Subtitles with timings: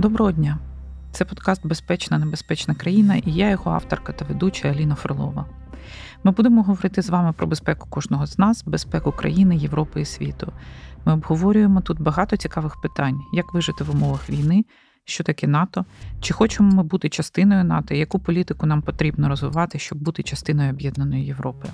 [0.00, 0.58] Доброго дня!
[1.12, 5.46] Це подкаст Безпечна небезпечна країна і я його авторка та ведуча Аліна Фролова.
[6.24, 10.52] Ми будемо говорити з вами про безпеку кожного з нас, безпеку країни, Європи і світу.
[11.04, 14.64] Ми обговорюємо тут багато цікавих питань, як вижити в умовах війни,
[15.04, 15.84] що таке НАТО,
[16.20, 21.24] чи хочемо ми бути частиною НАТО, яку політику нам потрібно розвивати, щоб бути частиною об'єднаної
[21.24, 21.68] Європи.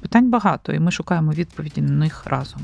[0.00, 2.60] Питань багато, і ми шукаємо відповіді на них разом.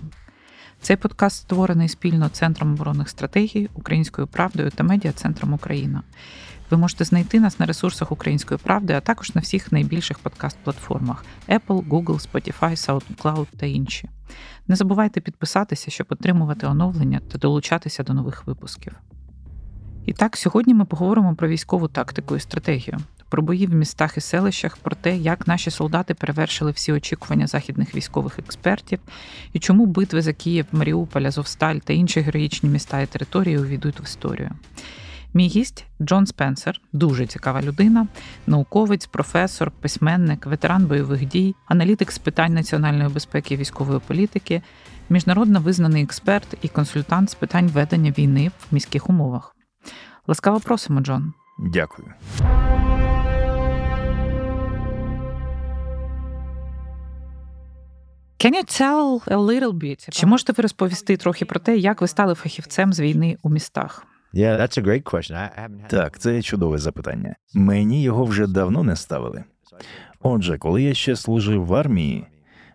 [0.85, 6.03] Цей подкаст створений спільно Центром оборонних стратегій, Українською правдою та медіа Центром Україна.
[6.71, 11.89] Ви можете знайти нас на ресурсах Української правди, а також на всіх найбільших подкаст-платформах Apple,
[11.89, 14.09] Google, Spotify, SoundCloud та інші.
[14.69, 18.93] Не забувайте підписатися, щоб отримувати оновлення та долучатися до нових випусків.
[20.07, 22.99] І так, сьогодні ми поговоримо про військову тактику і стратегію,
[23.35, 27.95] про бої в містах і селищах, про те, як наші солдати перевершили всі очікування західних
[27.95, 28.99] військових експертів,
[29.53, 34.03] і чому битви за Київ, Маріуполь, Азовсталь та інші героїчні міста і території увійдуть в
[34.03, 34.51] історію.
[35.35, 38.07] Мій гість Джон Спенсер, дуже цікава людина,
[38.47, 44.63] науковець, професор, письменник, ветеран бойових дій, аналітик з питань національної безпеки і військової політики,
[45.11, 49.57] міжнародно визнаний експерт і консультант з питань ведення війни в міських умовах.
[50.27, 51.33] Ласкаво просимо, Джон.
[51.59, 52.09] Дякую.
[58.45, 60.09] Can you tell a little bit?
[60.11, 64.07] Чи можете ви розповісти трохи про те, як ви стали фахівцем з війни у містах?
[64.35, 65.49] Yeah, that's a great question.
[65.89, 67.35] Так, це чудове запитання.
[67.55, 69.45] Мені його вже давно не ставили.
[70.21, 72.27] Отже, коли я ще служив в армії,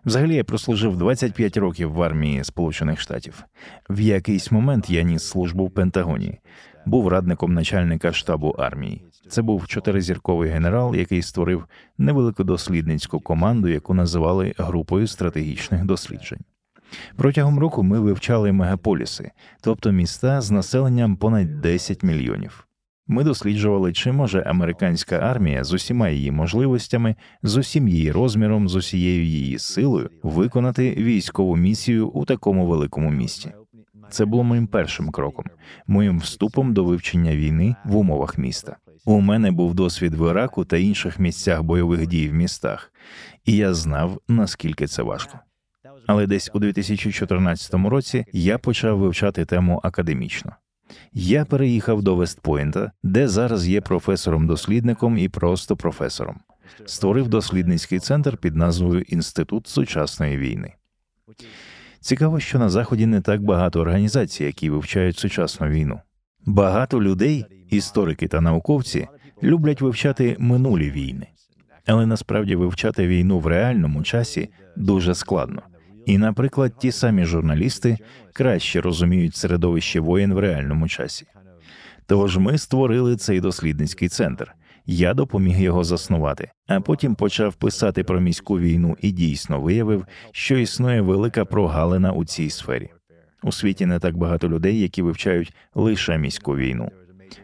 [0.04, 3.44] взагалі я прослужив 25 років в армії Сполучених Штатів.
[3.90, 6.40] В якийсь момент я ніс службу в Пентагоні,
[6.86, 9.04] був радником начальника штабу армії.
[9.28, 11.64] Це був чотиризірковий генерал, який створив
[11.98, 16.40] невелику дослідницьку команду, яку називали групою стратегічних досліджень.
[17.16, 22.66] Протягом року ми вивчали мегаполіси, тобто міста з населенням понад 10 мільйонів.
[23.06, 28.74] Ми досліджували, чи може американська армія з усіма її можливостями, з усім її розміром, з
[28.74, 33.52] усією її силою виконати військову місію у такому великому місті.
[34.10, 35.44] Це було моїм першим кроком,
[35.86, 38.76] моїм вступом до вивчення війни в умовах міста.
[39.04, 42.92] У мене був досвід в Іраку та інших місцях бойових дій в містах,
[43.44, 45.38] і я знав, наскільки це важко.
[46.06, 50.52] Але десь у 2014 році я почав вивчати тему академічно.
[51.12, 56.40] Я переїхав до Вестпойнта, де зараз є професором-дослідником і просто професором.
[56.86, 60.74] Створив дослідницький центр під назвою Інститут сучасної війни.
[62.00, 66.00] Цікаво, що на заході не так багато організацій, які вивчають сучасну війну.
[66.46, 69.08] Багато людей, історики та науковці,
[69.42, 71.26] люблять вивчати минулі війни,
[71.86, 75.62] але насправді вивчати війну в реальному часі дуже складно.
[76.06, 77.98] І, наприклад, ті самі журналісти
[78.32, 81.26] краще розуміють середовище воєн в реальному часі.
[82.06, 84.54] Тож ми створили цей дослідницький центр.
[84.86, 90.56] Я допоміг його заснувати, а потім почав писати про міську війну і дійсно виявив, що
[90.56, 92.90] існує велика прогалина у цій сфері.
[93.42, 96.90] У світі не так багато людей, які вивчають лише міську війну.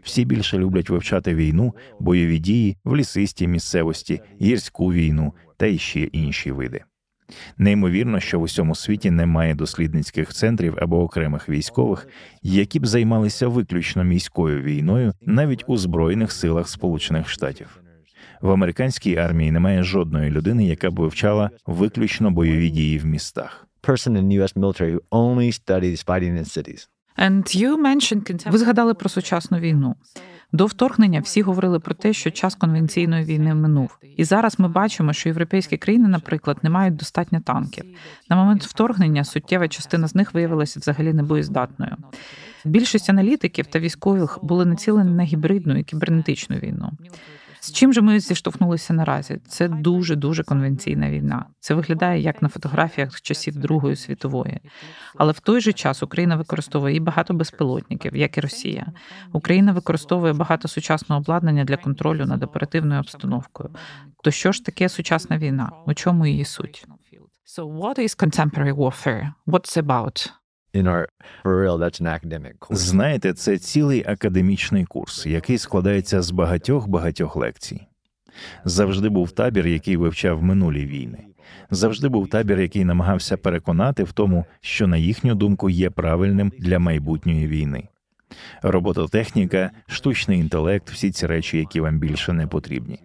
[0.02, 6.50] Всі більше люблять вивчати війну, бойові дії в лісистій місцевості, гірську війну та іще інші
[6.50, 6.80] види.
[7.58, 12.08] Неймовірно, що в усьому світі немає дослідницьких центрів або окремих військових,
[12.42, 17.80] які б займалися виключно міською війною, навіть у збройних силах Сполучених Штатів.
[18.40, 23.65] В американській армії немає жодної людини, яка б вивчала виключно бойові дії в містах.
[28.52, 29.94] Ви згадали про сучасну війну.
[30.52, 35.12] До вторгнення всі говорили про те, що час конвенційної війни минув, і зараз ми бачимо,
[35.12, 37.84] що європейські країни, наприклад, не мають достатньо танків.
[38.30, 41.96] На момент вторгнення суттєва частина з них виявилася взагалі небоєздатною.
[42.64, 46.92] Більшість аналітиків та військових були націлені на гібридну і кібернетичну війну.
[47.66, 49.40] З чим же ми зіштовхнулися наразі?
[49.48, 51.46] Це дуже дуже конвенційна війна.
[51.60, 54.60] Це виглядає як на фотографіях з часів Другої світової.
[55.16, 58.86] Але в той же час Україна використовує і багато безпілотників, як і Росія.
[59.32, 63.70] Україна використовує багато сучасного обладнання для контролю над оперативною обстановкою.
[64.24, 65.70] То що ж таке сучасна війна?
[65.86, 66.86] У чому її суть?
[67.58, 69.32] So what is contemporary warfare?
[69.46, 70.30] What's about?
[72.70, 77.86] Знаєте, це цілий академічний курс, який складається з багатьох багатьох лекцій.
[78.64, 81.18] Завжди був табір, який вивчав минулі війни.
[81.70, 86.78] Завжди був табір, який намагався переконати в тому, що на їхню думку є правильним для
[86.78, 87.88] майбутньої війни.
[88.62, 93.00] Робототехніка, штучний інтелект, всі ці речі, які вам більше не потрібні.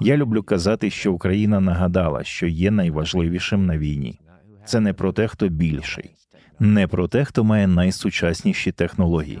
[0.00, 4.20] Я люблю казати, що Україна нагадала, що є найважливішим на війні.
[4.64, 6.10] Це не про те, хто більший,
[6.58, 9.40] не про те, хто має найсучасніші технології.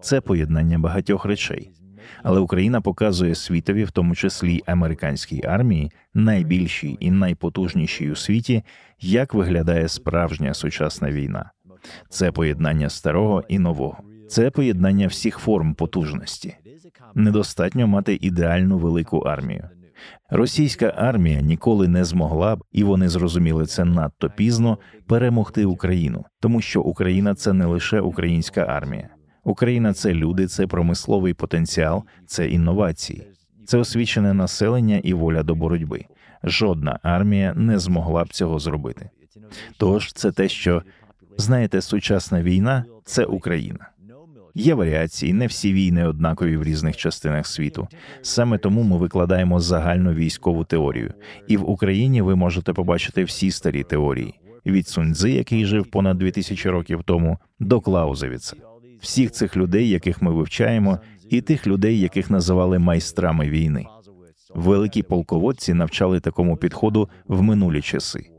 [0.00, 1.70] це поєднання багатьох речей.
[2.22, 8.62] Але Україна показує світові, в тому числі американській армії, найбільшій і найпотужнішій у світі,
[9.00, 11.50] як виглядає справжня сучасна війна.
[12.08, 13.98] Це поєднання старого і нового,
[14.28, 16.56] це поєднання всіх форм потужності.
[17.14, 19.68] Недостатньо мати ідеальну велику армію.
[20.30, 26.60] Російська армія ніколи не змогла б, і вони зрозуміли це надто пізно перемогти Україну, тому
[26.60, 29.08] що Україна це не лише українська армія.
[29.44, 33.26] Україна це люди, це промисловий потенціал, це інновації,
[33.66, 36.04] це освічене населення і воля до боротьби.
[36.44, 39.10] Жодна армія не змогла б цього зробити.
[39.78, 40.82] Тож це те, що
[41.36, 43.88] знаєте, сучасна війна це Україна.
[44.54, 47.88] Є варіації, не всі війни однакові в різних частинах світу.
[48.22, 51.12] Саме тому ми викладаємо загальну військову теорію,
[51.48, 54.34] і в Україні ви можете побачити всі старі теорії
[54.66, 58.56] від Суньцзи, який жив понад 2000 років тому, до Клаузевіца.
[59.00, 60.98] всіх цих людей, яких ми вивчаємо,
[61.30, 63.86] і тих людей, яких називали майстрами війни.
[64.54, 68.30] Великі полководці навчали такому підходу в минулі часи.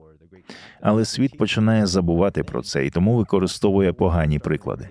[0.82, 4.90] Але світ починає забувати про це і тому використовує погані приклади.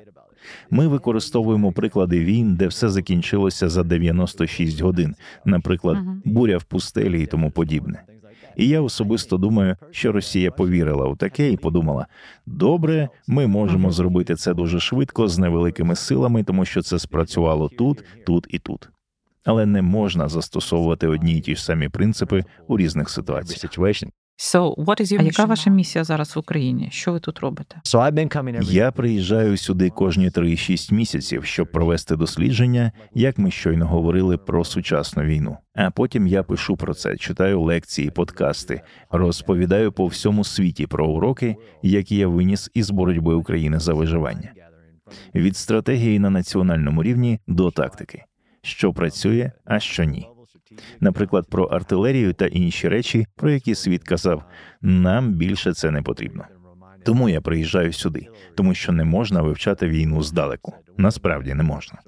[0.71, 5.15] Ми використовуємо приклади війн, де все закінчилося за 96 годин,
[5.45, 8.03] наприклад, буря в пустелі і тому подібне.
[8.57, 12.07] І я особисто думаю, що Росія повірила у таке і подумала:
[12.47, 18.05] добре, ми можемо зробити це дуже швидко з невеликими силами, тому що це спрацювало тут,
[18.27, 18.89] тут і тут.
[19.45, 23.61] Але не можна застосовувати одні й ті ж самі принципи у різних ситуаціях.
[24.43, 26.89] So, what is your а яка ваша місія зараз в Україні?
[26.93, 27.77] Що ви тут робите?
[28.73, 35.23] Я приїжджаю сюди кожні 3-6 місяців, щоб провести дослідження, як ми щойно говорили про сучасну
[35.23, 35.57] війну.
[35.75, 41.57] А потім я пишу про це, читаю лекції, подкасти, розповідаю по всьому світі про уроки,
[41.83, 44.53] які я виніс із боротьби України за виживання
[45.35, 48.25] від стратегії на національному рівні до тактики,
[48.63, 50.27] що працює, а що ні
[51.01, 54.45] наприклад, про артилерію та інші речі, про які світ казав,
[54.83, 56.45] нам більше це не потрібно.
[57.05, 60.75] Тому я приїжджаю сюди, тому що не можна вивчати війну здалеку.
[60.97, 61.99] Насправді не можна.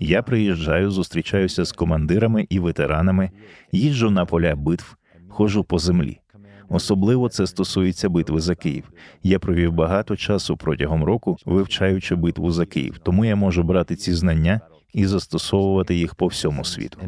[0.00, 3.30] Я приїжджаю, зустрічаюся з командирами і ветеранами,
[3.72, 4.96] їжджу на поля битв,
[5.28, 6.20] ходжу по землі.
[6.68, 8.84] Особливо це стосується битви за Київ.
[9.22, 14.14] Я провів багато часу протягом року, вивчаючи битву за Київ, тому я можу брати ці
[14.14, 14.60] знання
[14.92, 16.98] і застосовувати їх по всьому світу.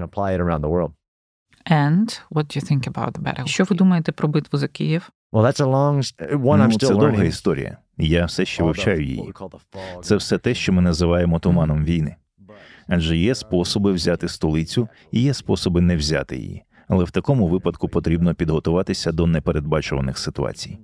[1.70, 3.46] And what do you think about the battle?
[3.46, 5.10] Що ви думаєте про битву за Київ?
[5.32, 5.96] Well, that's a long...
[6.42, 7.76] One, I'm ну, це довга історія.
[7.98, 9.32] Я все ще вивчаю її.
[10.02, 12.16] Це все те, що ми називаємо туманом війни.
[12.88, 16.62] Адже є способи взяти столицю і є способи не взяти її.
[16.88, 20.78] Але в такому випадку потрібно підготуватися до непередбачуваних ситуацій.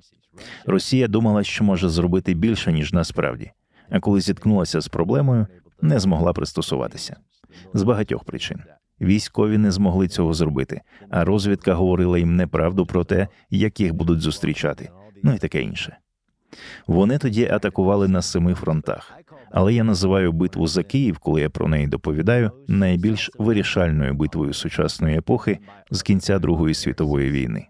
[0.67, 3.51] Росія думала, що може зробити більше ніж насправді.
[3.91, 5.47] А коли зіткнулася з проблемою,
[5.81, 7.17] не змогла пристосуватися
[7.75, 8.59] з багатьох причин.
[9.01, 10.81] Військові не змогли цього зробити,
[11.11, 14.91] а розвідка говорила їм неправду про те, як їх будуть зустрічати,
[15.23, 15.97] ну і таке інше.
[16.87, 19.13] Вони тоді атакували на семи фронтах,
[19.51, 25.19] але я називаю битву за Київ, коли я про неї доповідаю, найбільш вирішальною битвою сучасної
[25.19, 25.59] епохи
[25.91, 27.67] з кінця Другої світової війни.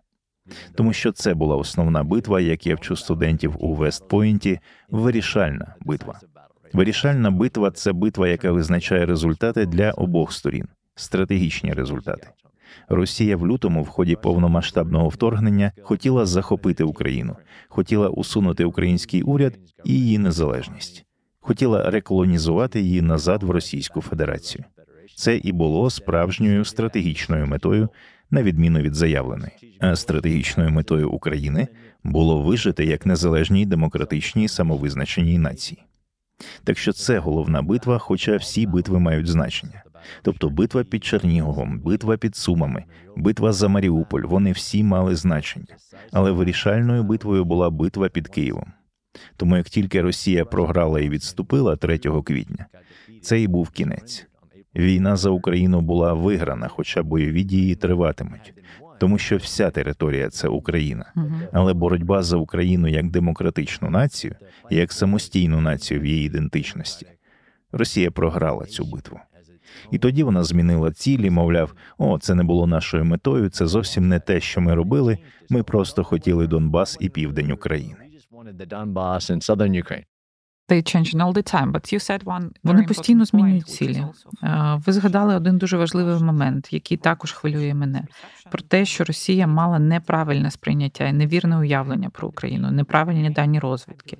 [0.74, 6.20] Тому що це була основна битва, як я вчу студентів у Вестпойнті, вирішальна битва.
[6.72, 12.28] Вирішальна битва це битва, яка визначає результати для обох сторін, стратегічні результати.
[12.88, 17.36] Росія в лютому, в ході повномасштабного вторгнення, хотіла захопити Україну,
[17.68, 21.04] хотіла усунути український уряд і її незалежність,
[21.40, 24.64] хотіла реколонізувати її назад в Російську Федерацію.
[25.16, 27.88] Це і було справжньою стратегічною метою,
[28.30, 29.52] на відміну від заявленої.
[29.80, 31.68] А стратегічною метою України
[32.04, 35.82] було вижити як незалежній демократичній самовизначеній нації.
[36.64, 39.82] Так що це головна битва, хоча всі битви мають значення.
[40.22, 42.84] Тобто битва під Черніговом, битва під Сумами,
[43.16, 45.76] битва за Маріуполь, вони всі мали значення.
[46.12, 48.72] Але вирішальною битвою була битва під Києвом.
[49.36, 52.66] Тому як тільки Росія програла і відступила 3 квітня,
[53.22, 54.26] це і був кінець.
[54.76, 58.54] Війна за Україну була виграна, хоча бойові дії триватимуть
[59.00, 61.12] тому що вся територія це Україна,
[61.52, 64.34] але боротьба за Україну як демократичну націю,
[64.70, 67.06] як самостійну націю в її ідентичності,
[67.72, 69.20] Росія програла цю битву.
[69.90, 74.20] І тоді вона змінила цілі, мовляв, о, це не було нашою метою, це зовсім не
[74.20, 75.18] те, що ми робили.
[75.50, 77.96] Ми просто хотіли Донбас і південь України.
[82.64, 84.04] Вони постійно змінюють цілі.
[84.42, 88.04] Е, ви згадали один дуже важливий момент, який також хвилює мене,
[88.50, 94.18] про те, що Росія мала неправильне сприйняття і невірне уявлення про Україну, неправильні дані розвідки.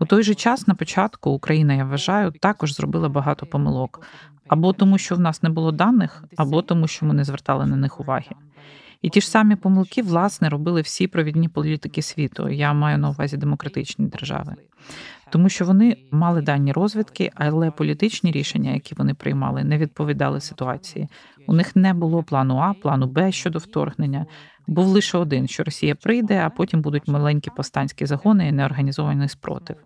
[0.00, 4.00] У той же час на початку Україна, я вважаю, також зробила багато помилок
[4.48, 7.76] або тому, що в нас не було даних, або тому, що ми не звертали на
[7.76, 8.30] них уваги.
[9.02, 12.48] І ті ж самі помилки, власне, робили всі провідні політики світу.
[12.48, 14.54] Я маю на увазі демократичні держави,
[15.34, 21.08] тому що вони мали дані розвідки, але політичні рішення, які вони приймали, не відповідали ситуації.
[21.46, 24.26] У них не було плану А, плану Б щодо вторгнення.
[24.66, 29.76] Був лише один, що Росія прийде, а потім будуть маленькі повстанські загони і неорганізований спротив.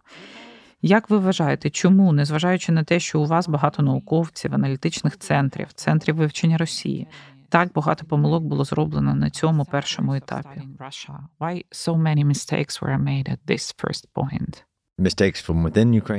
[0.82, 6.16] Як ви вважаєте, чому, незважаючи на те, що у вас багато науковців, аналітичних центрів, центрів
[6.16, 7.08] вивчення Росії,
[7.48, 10.62] так багато помилок було зроблено на цьому першому етапі?
[11.40, 14.67] Why so many mistakes were made at this first point?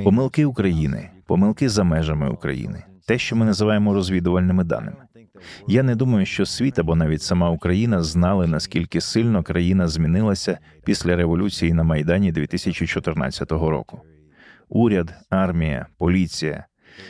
[0.03, 4.97] Помилки України, помилки за межами України, те, що ми називаємо розвідувальними даними.
[5.67, 11.15] Я не думаю, що світ або навіть сама Україна знали наскільки сильно країна змінилася після
[11.15, 14.01] революції на майдані 2014 року.
[14.69, 16.65] Уряд, армія, поліція,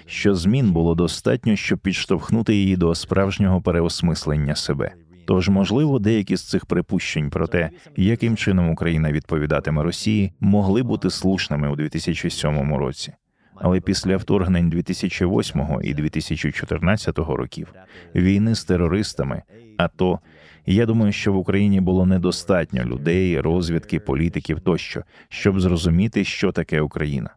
[0.06, 4.92] що змін було достатньо, щоб підштовхнути її до справжнього переосмислення себе.
[5.30, 11.10] Тож, можливо, деякі з цих припущень про те, яким чином Україна відповідатиме Росії, могли бути
[11.10, 13.14] слушними у 2007 році.
[13.56, 17.74] Але після вторгнень 2008 і 2014 років
[18.16, 19.42] війни з терористами,
[19.78, 20.20] АТО,
[20.66, 26.82] я думаю, що в Україні було недостатньо людей, розвідки, політиків тощо, щоб зрозуміти, що таке
[26.82, 27.30] Україна.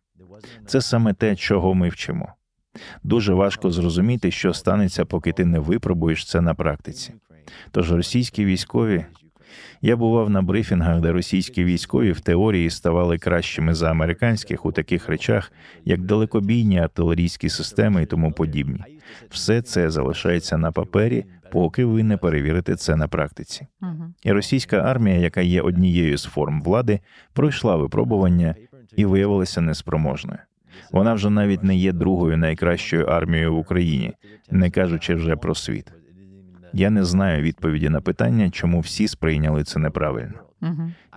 [0.66, 2.32] Це саме те, чого ми вчимо.
[3.02, 7.14] Дуже важко зрозуміти, що станеться, поки ти не випробуєш це на практиці.
[7.70, 9.04] Тож російські військові.
[9.84, 15.08] Я бував на брифінгах, де російські військові в теорії ставали кращими за американських у таких
[15.08, 15.52] речах,
[15.84, 18.84] як далекобійні артилерійські системи і тому подібні.
[19.30, 23.66] Все це залишається на папері, поки ви не перевірите це на практиці.
[24.24, 27.00] І російська армія, яка є однією з форм влади,
[27.32, 28.54] пройшла випробування
[28.96, 30.38] і виявилася неспроможною.
[30.92, 34.12] Вона вже навіть не є другою найкращою армією в Україні,
[34.50, 35.92] не кажучи вже про світ.
[36.72, 40.34] Я не знаю відповіді на питання, чому всі сприйняли це неправильно.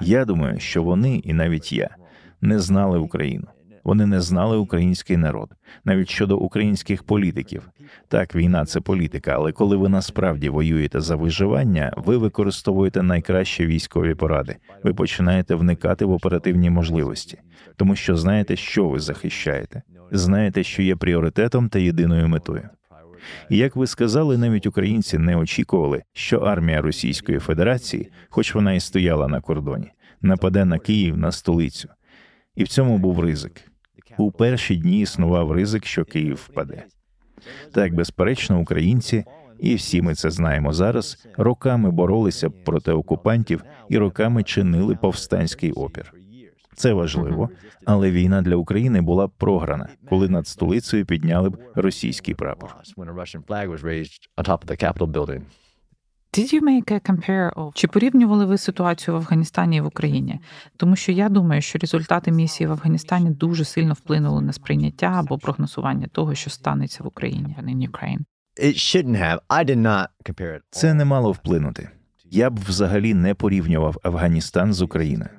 [0.02, 1.90] Я думаю, що вони, і навіть я,
[2.42, 3.48] не знали Україну.
[3.84, 5.50] Вони не знали український народ,
[5.86, 7.70] навіть щодо українських політиків.
[8.08, 14.16] Так, війна це політика, але коли ви насправді воюєте за виживання, ви використовуєте найкращі військові
[14.16, 14.56] поради.
[14.84, 17.40] Ви починаєте вникати в оперативні можливості,
[17.76, 19.82] тому що знаєте, що ви захищаєте,
[20.12, 22.70] знаєте, що є пріоритетом та єдиною метою.
[23.50, 28.80] І як ви сказали, навіть українці не очікували, що армія Російської Федерації, хоч вона і
[28.80, 29.92] стояла на кордоні,
[30.22, 31.90] нападе на Київ на столицю,
[32.56, 33.72] і в цьому був ризик.
[34.18, 36.84] У перші дні існував ризик, що Київ впаде.
[37.72, 39.26] Так, безперечно, українці,
[39.60, 46.14] і всі ми це знаємо зараз, роками боролися проти окупантів і роками чинили повстанський опір.
[46.76, 47.50] Це важливо,
[47.86, 52.76] але війна для України була програна, коли над столицею підняли б російський прапор.
[57.74, 60.40] Чи порівнювали ви ситуацію в Афганістані і в Україні?
[60.78, 65.38] Тому що я думаю, що результати місії в Афганістані дуже сильно вплинули на сприйняття або
[65.38, 67.56] прогнозування того, що станеться в Україні.
[70.70, 71.90] Це не мало вплинути.
[72.32, 75.30] Я б взагалі не порівнював Афганістан з Україною.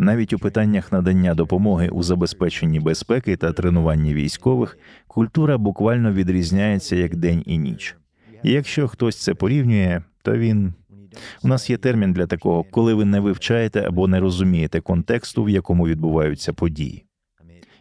[0.00, 7.16] Навіть у питаннях надання допомоги у забезпеченні безпеки та тренуванні військових культура буквально відрізняється як
[7.16, 7.96] день і ніч.
[8.42, 10.74] І якщо хтось це порівнює, то він
[11.42, 15.50] у нас є термін для такого, коли ви не вивчаєте або не розумієте контексту, в
[15.50, 17.04] якому відбуваються події.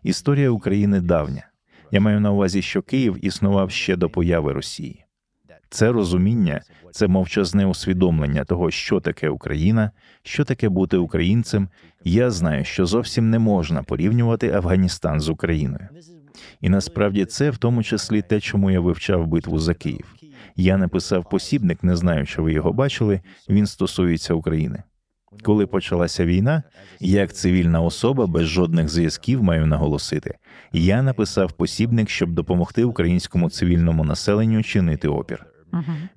[0.03, 1.47] Історія України давня.
[1.91, 5.05] Я маю на увазі, що Київ існував ще до появи Росії.
[5.69, 6.61] Це розуміння,
[6.91, 9.91] це мовчазне усвідомлення того, що таке Україна,
[10.23, 11.69] що таке бути українцем.
[12.03, 15.87] Я знаю, що зовсім не можна порівнювати Афганістан з Україною.
[16.61, 20.15] І насправді це в тому числі те, чому я вивчав битву за Київ.
[20.55, 23.21] Я написав посібник, не знаю, чи ви його бачили.
[23.49, 24.83] Він стосується України.
[25.43, 26.63] Коли почалася війна,
[26.99, 30.37] як цивільна особа без жодних зв'язків маю наголосити,
[30.73, 35.45] я написав посібник, щоб допомогти українському цивільному населенню чинити опір.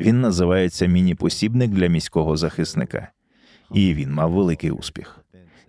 [0.01, 3.09] Він називається Міні-посібник для міського захисника,
[3.75, 5.19] і він мав великий успіх.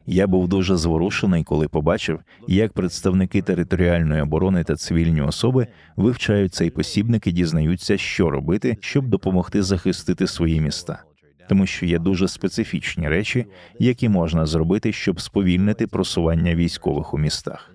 [0.05, 6.69] Я був дуже зворушений, коли побачив, як представники територіальної оборони та цивільні особи вивчають цей
[6.69, 11.03] посібник і дізнаються, що робити, щоб допомогти захистити свої міста,
[11.49, 13.45] тому що є дуже специфічні речі,
[13.79, 17.71] які можна зробити, щоб сповільнити просування військових у містах.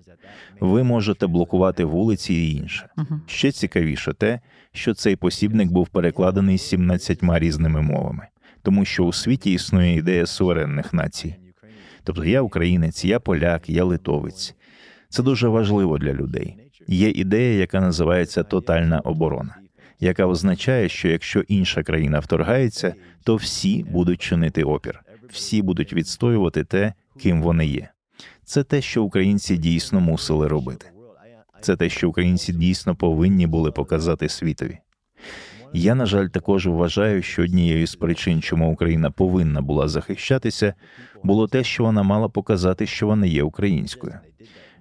[0.59, 2.87] ви можете блокувати вулиці і інше.
[3.25, 4.39] Ще цікавіше те,
[4.79, 8.27] що цей посібник був перекладений 17 різними мовами,
[8.61, 11.35] тому що у світі існує ідея суверенних націй.
[12.03, 14.55] Тобто я українець, я поляк, я литовець.
[15.09, 16.57] Це дуже важливо для людей.
[16.87, 19.55] Є ідея, яка називається тотальна оборона,
[19.99, 22.93] яка означає, що якщо інша країна вторгається,
[23.23, 27.89] то всі будуть чинити опір, всі будуть відстоювати те, ким вони є.
[28.45, 30.85] Це те, що українці дійсно мусили робити.
[31.61, 34.79] Це те, що українці дійсно повинні були показати світові.
[35.73, 40.73] Я, на жаль, також вважаю, що однією з причин, чому Україна повинна була захищатися,
[41.23, 44.13] було те, що вона мала показати, що вона є українською.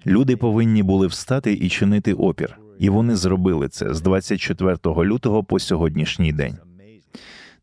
[0.06, 5.58] Люди повинні були встати і чинити опір, і вони зробили це з 24 лютого по
[5.58, 6.56] сьогоднішній день.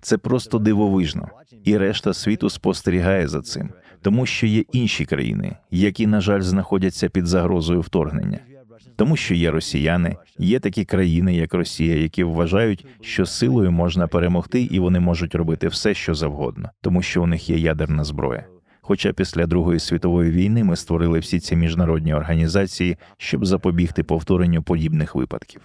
[0.02, 1.30] Це просто дивовижно,
[1.64, 3.70] і решта світу спостерігає за цим,
[4.02, 8.40] тому що є інші країни, які, на жаль, знаходяться під загрозою вторгнення
[8.96, 14.62] тому що є росіяни, є такі країни, як Росія, які вважають, що силою можна перемогти,
[14.62, 18.46] і вони можуть робити все, що завгодно, тому що у них є ядерна зброя.
[18.88, 25.16] Хоча після Другої світової війни ми створили всі ці міжнародні організації, щоб запобігти повторенню подібних
[25.16, 25.62] випадків.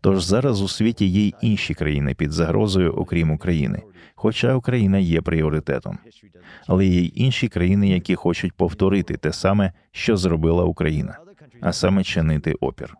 [0.00, 3.82] Тож зараз у світі є й інші країни під загрозою, окрім України,
[4.14, 5.98] хоча Україна є пріоритетом,
[6.66, 11.18] але є й інші країни, які хочуть повторити те саме, що зробила Україна
[11.60, 12.94] а саме чинити опір.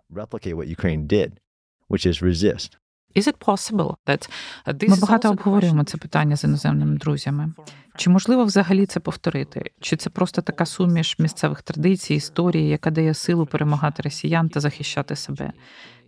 [4.89, 7.53] Ми багато обговорюємо це питання з іноземними друзями.
[7.97, 9.71] Чи можливо взагалі це повторити?
[9.81, 15.17] Чи це просто така суміш місцевих традицій, історії, яка дає силу перемагати росіян та захищати
[15.17, 15.53] себе?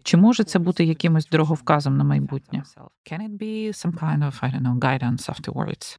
[0.05, 2.63] Чи може це бути якимось дороговказом на майбутнє?
[3.13, 5.99] Can it be some kind of, I don't know, guidance afterwards?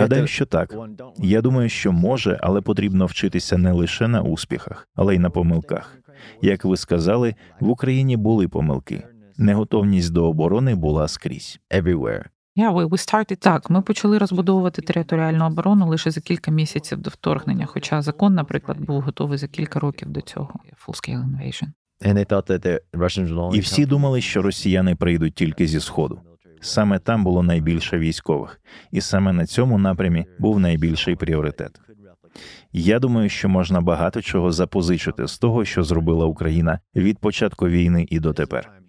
[0.00, 0.74] Гадаю, що так.
[1.18, 5.96] Я думаю, що може, але потрібно вчитися не лише на успіхах, але й на помилках.
[6.42, 9.04] Як ви сказали, в Україні були помилки.
[9.40, 11.60] Неготовність до оборони була скрізь.
[11.70, 12.24] Everywhere.
[12.56, 13.36] Yeah, we, we started...
[13.36, 17.66] Так, ми почали розбудовувати територіальну оборону лише за кілька місяців до вторгнення.
[17.66, 20.60] Хоча закон, наприклад, був готовий за кілька років до цього.
[20.86, 21.68] Full-scale invasion.
[23.54, 26.20] І всі думали, що росіяни прийдуть тільки зі сходу.
[26.60, 28.60] Саме там було найбільше військових,
[28.90, 31.80] і саме на цьому напрямі був найбільший пріоритет.
[32.72, 38.06] Я думаю, що можна багато чого запозичити з того, що зробила Україна від початку війни
[38.10, 38.79] і дотепер.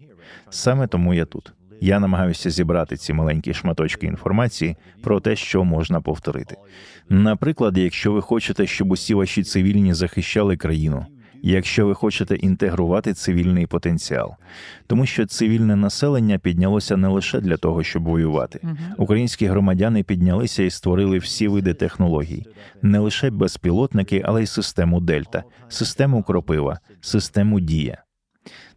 [0.49, 1.53] Саме тому я тут.
[1.83, 6.55] Я намагаюся зібрати ці маленькі шматочки інформації про те, що можна повторити.
[7.09, 11.05] Наприклад, якщо ви хочете, щоб усі ваші цивільні захищали країну,
[11.41, 14.35] якщо ви хочете інтегрувати цивільний потенціал,
[14.87, 18.59] тому що цивільне населення піднялося не лише для того, щоб воювати.
[18.97, 22.45] Українські громадяни піднялися і створили всі види технологій,
[22.81, 28.03] не лише безпілотники, але й систему Дельта, систему кропива, систему Дія.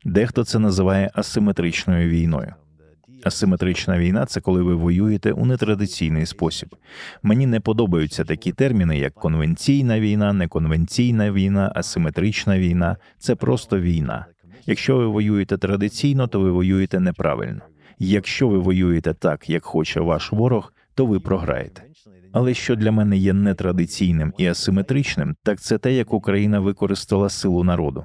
[0.04, 2.54] Дехто це називає асиметричною війною.
[3.24, 6.76] Асиметрична війна це коли ви воюєте у нетрадиційний спосіб.
[7.22, 12.96] Мені не подобаються такі терміни, як конвенційна війна, неконвенційна війна, асиметрична війна.
[13.18, 14.26] Це просто війна.
[14.66, 17.60] Якщо ви воюєте традиційно, то ви воюєте неправильно.
[17.98, 21.82] Якщо ви воюєте так, як хоче ваш ворог, то ви програєте.
[22.32, 27.64] Але що для мене є нетрадиційним і асиметричним, так це те, як Україна використала силу
[27.64, 28.04] народу.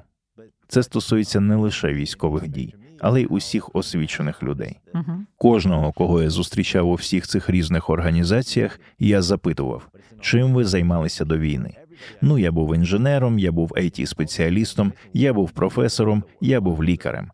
[0.70, 4.78] Це стосується не лише військових дій але й усіх освічених людей.
[4.94, 9.88] uh Кожного, кого я зустрічав у всіх цих різних організаціях, я запитував,
[10.20, 11.74] чим ви займалися до війни.
[12.20, 17.30] Ну, я був інженером, я був it спеціалістом я був професором, я був лікарем.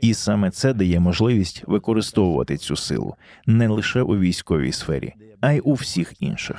[0.00, 3.14] І саме це дає можливість використовувати цю силу
[3.46, 6.56] не лише у військовій сфері, а й у всіх інших.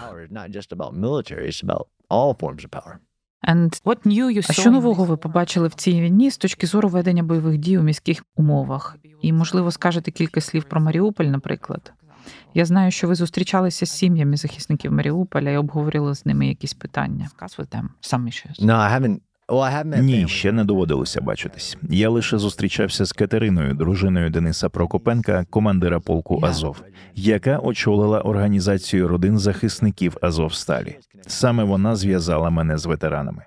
[4.49, 7.81] А що нового ви побачили в цій війні з точки зору ведення бойових дій у
[7.81, 8.97] міських умовах?
[9.21, 11.93] І, можливо, скажете кілька слів про Маріуполь, наприклад.
[12.53, 17.29] Я знаю, що ви зустрічалися з сім'ями захисників Маріуполя і обговорили з ними якісь питання.
[20.01, 21.77] Ні, ще не доводилося бачитись.
[21.89, 26.81] Я лише зустрічався з Катериною, дружиною Дениса Прокопенка, командира полку Азов,
[27.15, 30.97] яка очолила організацію родин захисників Азовсталі.
[31.27, 33.43] Саме вона зв'язала мене з ветеранами.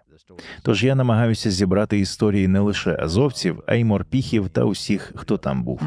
[0.62, 5.62] Тож я намагаюся зібрати історії не лише азовців, а й морпіхів та усіх, хто там
[5.64, 5.80] був.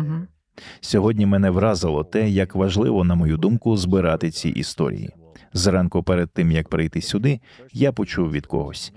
[0.81, 5.09] Сьогодні мене вразило те, як важливо, на мою думку, збирати ці історії.
[5.53, 7.39] Зранку, перед тим як прийти сюди,
[7.73, 8.93] я почув від когось.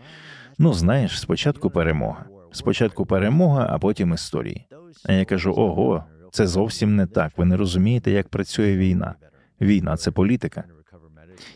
[0.61, 2.25] Ну, знаєш, спочатку перемога.
[2.53, 4.67] Спочатку перемога, а потім історії.
[5.05, 7.33] А я кажу: ого, це зовсім не так.
[7.37, 9.15] Ви не розумієте, як працює війна.
[9.61, 10.65] Війна це політика.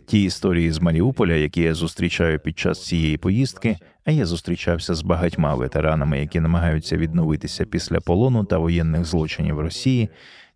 [0.07, 5.03] Ті історії з Маріуполя, які я зустрічаю під час цієї поїздки, а я зустрічався з
[5.03, 10.09] багатьма ветеранами, які намагаються відновитися після полону та воєнних злочинів Росії.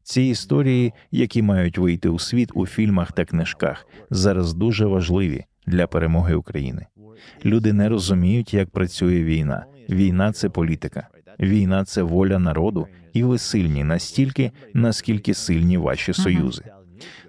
[0.02, 5.86] Ці історії, які мають вийти у світ у фільмах та книжках, зараз дуже важливі для
[5.86, 6.86] перемоги України.
[7.44, 9.64] Люди не розуміють, як працює війна.
[9.88, 11.08] Війна це політика,
[11.40, 16.62] війна це воля народу, і ви сильні настільки, наскільки сильні ваші союзи.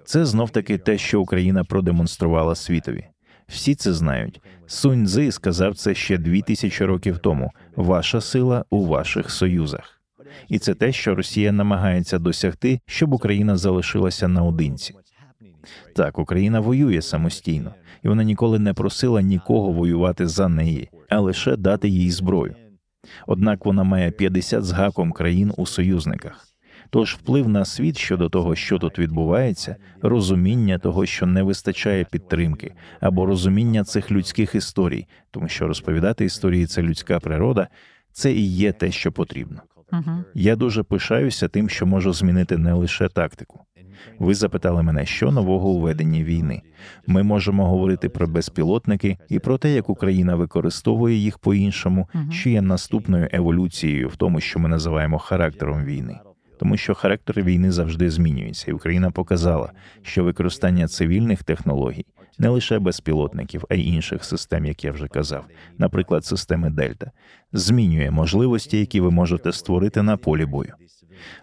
[0.04, 3.04] Це знов таки те, що Україна продемонструвала світові.
[3.48, 4.40] Всі це знають.
[4.66, 7.52] Сунь Цзи сказав це ще дві тисячі років тому.
[7.76, 10.00] Ваша сила у ваших союзах,
[10.48, 14.94] і це те, що Росія намагається досягти, щоб Україна залишилася наодинці.
[15.94, 21.56] Так, Україна воює самостійно, і вона ніколи не просила нікого воювати за неї, а лише
[21.56, 22.54] дати їй зброю.
[23.26, 26.48] Однак вона має 50 з гаком країн у союзниках.
[26.90, 32.74] Тож вплив на світ щодо того, що тут відбувається, розуміння того, що не вистачає підтримки,
[33.00, 37.68] або розуміння цих людських історій, тому що розповідати історії це людська природа,
[38.12, 39.62] це і є те, що потрібно.
[39.92, 40.24] Uh-huh.
[40.34, 43.64] Я дуже пишаюся тим, що можу змінити не лише тактику.
[44.18, 46.62] Ви запитали мене, що нового у веденні війни.
[47.06, 52.30] Ми можемо говорити про безпілотники і про те, як Україна використовує їх по іншому, uh-huh.
[52.30, 56.18] що є наступною еволюцією в тому, що ми називаємо характером війни
[56.58, 62.06] тому що характер війни завжди змінюється, і Україна показала, що використання цивільних технологій
[62.38, 65.44] не лише безпілотників, а й інших систем, як я вже казав,
[65.78, 67.10] наприклад, системи Дельта,
[67.52, 70.74] змінює можливості, які ви можете створити на полі бою.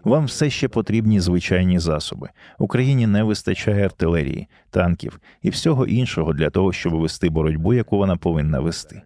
[0.04, 2.28] Вам все ще потрібні звичайні засоби.
[2.58, 8.16] Україні не вистачає артилерії, танків і всього іншого для того, щоб вести боротьбу, яку вона
[8.16, 9.02] повинна вести.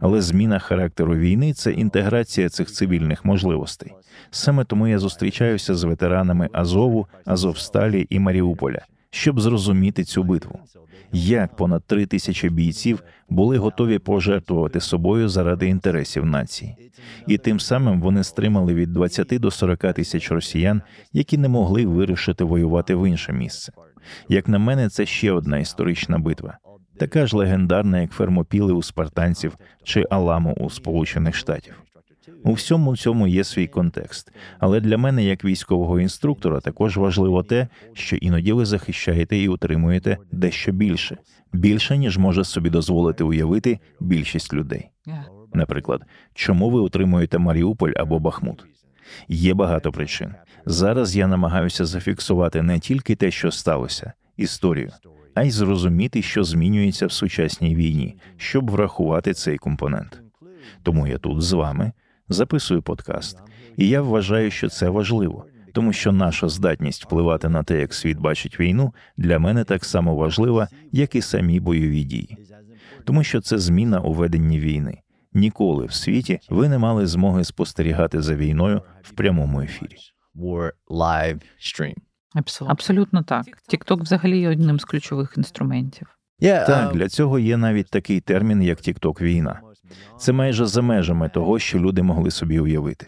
[0.00, 3.92] Але зміна характеру війни це інтеграція цих цивільних можливостей.
[4.30, 10.58] Саме тому я зустрічаюся з ветеранами Азову, Азовсталі і Маріуполя, щоб зрозуміти цю битву.
[11.12, 16.76] Як понад три тисячі бійців були готові пожертвувати собою заради інтересів нації,
[17.26, 22.44] і тим самим вони стримали від 20 до 40 тисяч росіян, які не могли вирішити
[22.44, 23.72] воювати в інше місце.
[24.28, 26.58] Як на мене, це ще одна історична битва
[27.00, 31.82] така ж легендарна, як фермопіли у спартанців чи Аламу у Сполучених Штатів.
[32.44, 37.68] У всьому цьому є свій контекст, але для мене, як військового інструктора, також важливо те,
[37.92, 41.16] що іноді ви захищаєте і утримуєте дещо більше,
[41.52, 44.90] більше ніж може собі дозволити уявити більшість людей.
[45.54, 46.02] Наприклад,
[46.34, 48.64] чому ви утримуєте Маріуполь або Бахмут?
[49.28, 50.34] Є багато причин.
[50.66, 54.90] Зараз я намагаюся зафіксувати не тільки те, що сталося, історію,
[55.34, 60.22] а й зрозуміти, що змінюється в сучасній війні, щоб врахувати цей компонент.
[60.82, 61.92] Тому я тут з вами
[62.30, 63.38] записую подкаст,
[63.76, 68.18] і я вважаю, що це важливо, тому що наша здатність впливати на те, як світ
[68.18, 72.38] бачить війну, для мене так само важлива, як і самі бойові дії,
[73.04, 74.98] тому що це зміна у веденні війни.
[75.32, 79.96] Ніколи в світі ви не мали змоги спостерігати за війною в прямому ефірі.
[82.70, 83.46] Абсолютно так.
[83.68, 86.06] Тікток взагалі є одним з ключових інструментів.
[86.40, 89.60] Yeah, так, um, для цього є навіть такий термін, як Тікток війна.
[90.18, 93.06] Це майже за межами того, що люди могли собі уявити.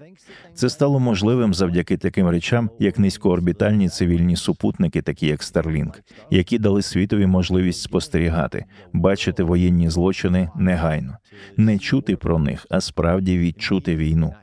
[0.54, 5.94] Це стало можливим завдяки таким речам, як низькоорбітальні цивільні супутники, такі як Starlink,
[6.30, 11.16] які дали світові можливість спостерігати, бачити воєнні злочини негайно,
[11.56, 14.34] не чути про них, а справді відчути війну,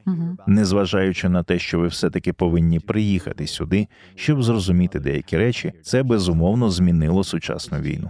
[0.47, 6.03] незважаючи на те, що ви все таки повинні приїхати сюди, щоб зрозуміти деякі речі, це
[6.03, 8.09] безумовно змінило сучасну війну.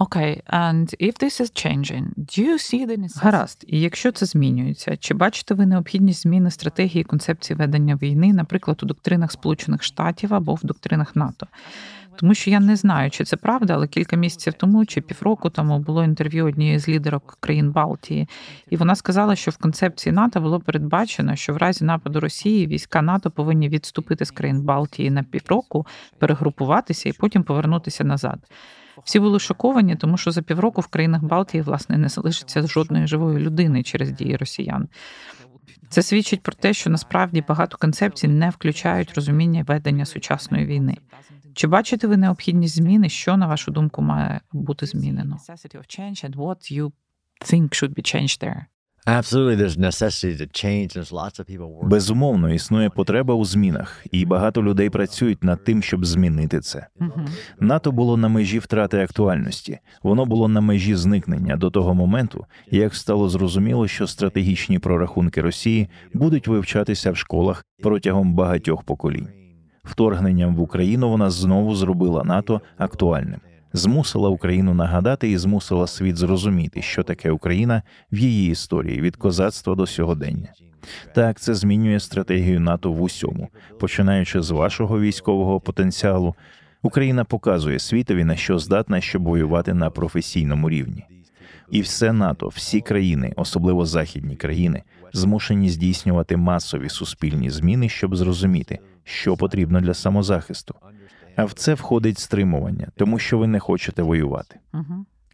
[0.00, 3.22] Окей, and if this is changing, do you see the necessity?
[3.22, 8.80] Гаразд, і якщо це змінюється, чи бачите ви необхідність зміни стратегії концепції ведення війни, наприклад,
[8.82, 11.46] у доктринах Сполучених Штатів або в доктринах НАТО?
[12.16, 15.78] Тому що я не знаю, чи це правда, але кілька місяців тому чи півроку тому
[15.78, 18.28] було інтерв'ю однієї з лідерок країн Балтії,
[18.70, 23.02] і вона сказала, що в концепції НАТО було передбачено, що в разі нападу Росії війська
[23.02, 25.86] НАТО повинні відступити з країн Балтії на півроку,
[26.18, 28.38] перегрупуватися і потім повернутися назад.
[29.04, 33.38] Всі були шоковані, тому що за півроку в країнах Балтії власне не залишиться жодної живої
[33.38, 34.88] людини через дії росіян.
[35.88, 40.96] Це свідчить про те, що насправді багато концепцій не включають розуміння ведення сучасної війни.
[41.54, 45.38] Чи бачите ви необхідність зміни, що на вашу думку має бути змінено?
[51.82, 56.86] Безумовно, існує потреба у змінах, і багато людей працюють над тим, щоб змінити це.
[57.60, 62.94] НАТО було на межі втрати актуальності, воно було на межі зникнення до того моменту, як
[62.94, 69.28] стало зрозуміло, що стратегічні прорахунки Росії будуть вивчатися в школах протягом багатьох поколінь.
[69.84, 73.40] Вторгненням в Україну вона знову зробила НАТО актуальним,
[73.78, 79.74] змусила Україну нагадати і змусила світ зрозуміти, що таке Україна в її історії від козацтва
[79.74, 80.48] до сьогодення.
[81.14, 83.48] Так, це змінює стратегію НАТО в усьому,
[83.80, 86.34] починаючи з вашого військового потенціалу.
[86.82, 91.04] Україна показує світові на що здатна, щоб воювати на професійному рівні.
[91.70, 98.78] І все НАТО, всі країни, особливо західні країни, змушені здійснювати масові суспільні зміни, щоб зрозуміти,
[99.04, 100.74] що потрібно для самозахисту.
[101.38, 104.56] А в це входить стримування, тому що ви не хочете воювати.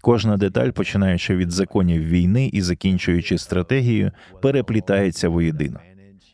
[0.01, 4.13] Кожна деталь, починаючи від законів війни і закінчуючи стратегією,
[4.43, 5.81] переплітається воєдино.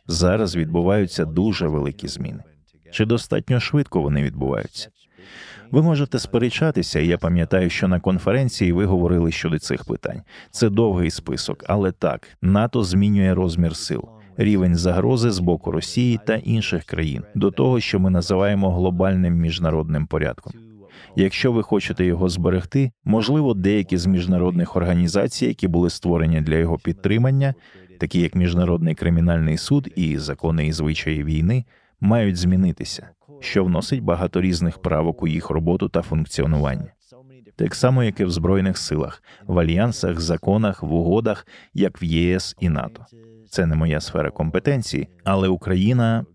[0.07, 2.43] Зараз відбуваються дуже великі зміни.
[2.91, 4.89] Чи достатньо швидко вони відбуваються?
[5.71, 10.21] Ви можете сперечатися, я пам'ятаю, що на конференції ви говорили щодо цих питань.
[10.49, 16.35] Це довгий список, але так, НАТО змінює розмір сил, рівень загрози з боку Росії та
[16.35, 20.53] інших країн до того, що ми називаємо глобальним міжнародним порядком.
[21.15, 26.77] Якщо ви хочете його зберегти, можливо, деякі з міжнародних організацій, які були створені для його
[26.77, 27.53] підтримання,
[27.99, 31.65] такі як Міжнародний кримінальний суд і закони і звичаї війни,
[32.01, 36.93] мають змінитися, що вносить багато різних правок у їх роботу та функціонування.
[37.55, 42.55] Так само, як і в збройних силах, в альянсах, законах, в угодах, як в ЄС
[42.59, 43.05] і НАТО.
[43.49, 46.25] Це не моя сфера компетенції, але Україна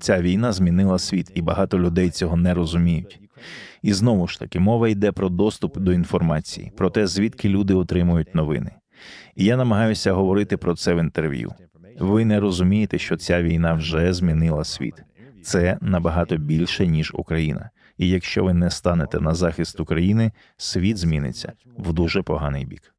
[0.00, 3.20] ця війна змінила світ, і багато людей цього не розуміють.
[3.82, 8.34] І знову ж таки мова йде про доступ до інформації, про те, звідки люди отримують
[8.34, 8.70] новини.
[9.36, 11.52] І я намагаюся говорити про це в інтерв'ю.
[11.98, 14.94] Ви не розумієте, що ця війна вже змінила світ.
[15.42, 17.70] Це набагато більше ніж Україна.
[17.98, 22.94] І якщо ви не станете на захист України, світ зміниться в дуже поганий бік.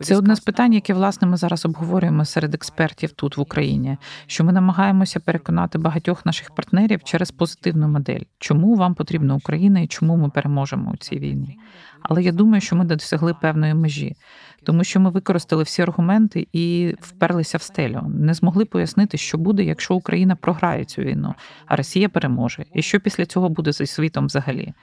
[0.00, 3.96] Це одне з питань, яке власне ми зараз обговорюємо серед експертів тут в Україні.
[4.26, 9.86] Що ми намагаємося переконати багатьох наших партнерів через позитивну модель, чому вам потрібна Україна і
[9.86, 11.58] чому ми переможемо у цій війні.
[12.02, 14.16] Але я думаю, що ми досягли певної межі,
[14.66, 18.02] тому що ми використали всі аргументи і вперлися в стелю.
[18.08, 21.34] Не змогли пояснити, що буде, якщо Україна програє цю війну,
[21.66, 24.74] а Росія переможе, і що після цього буде зі світом взагалі.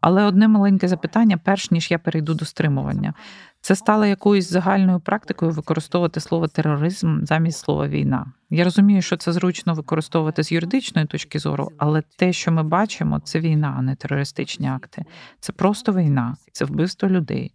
[0.00, 3.14] Але одне маленьке запитання, перш ніж я перейду до стримування,
[3.60, 8.26] це стало якоюсь загальною практикою використовувати слово тероризм замість слова війна.
[8.50, 13.20] Я розумію, що це зручно використовувати з юридичної точки зору, але те, що ми бачимо,
[13.24, 15.04] це війна, а не терористичні акти.
[15.40, 17.52] Це просто війна, це вбивство людей.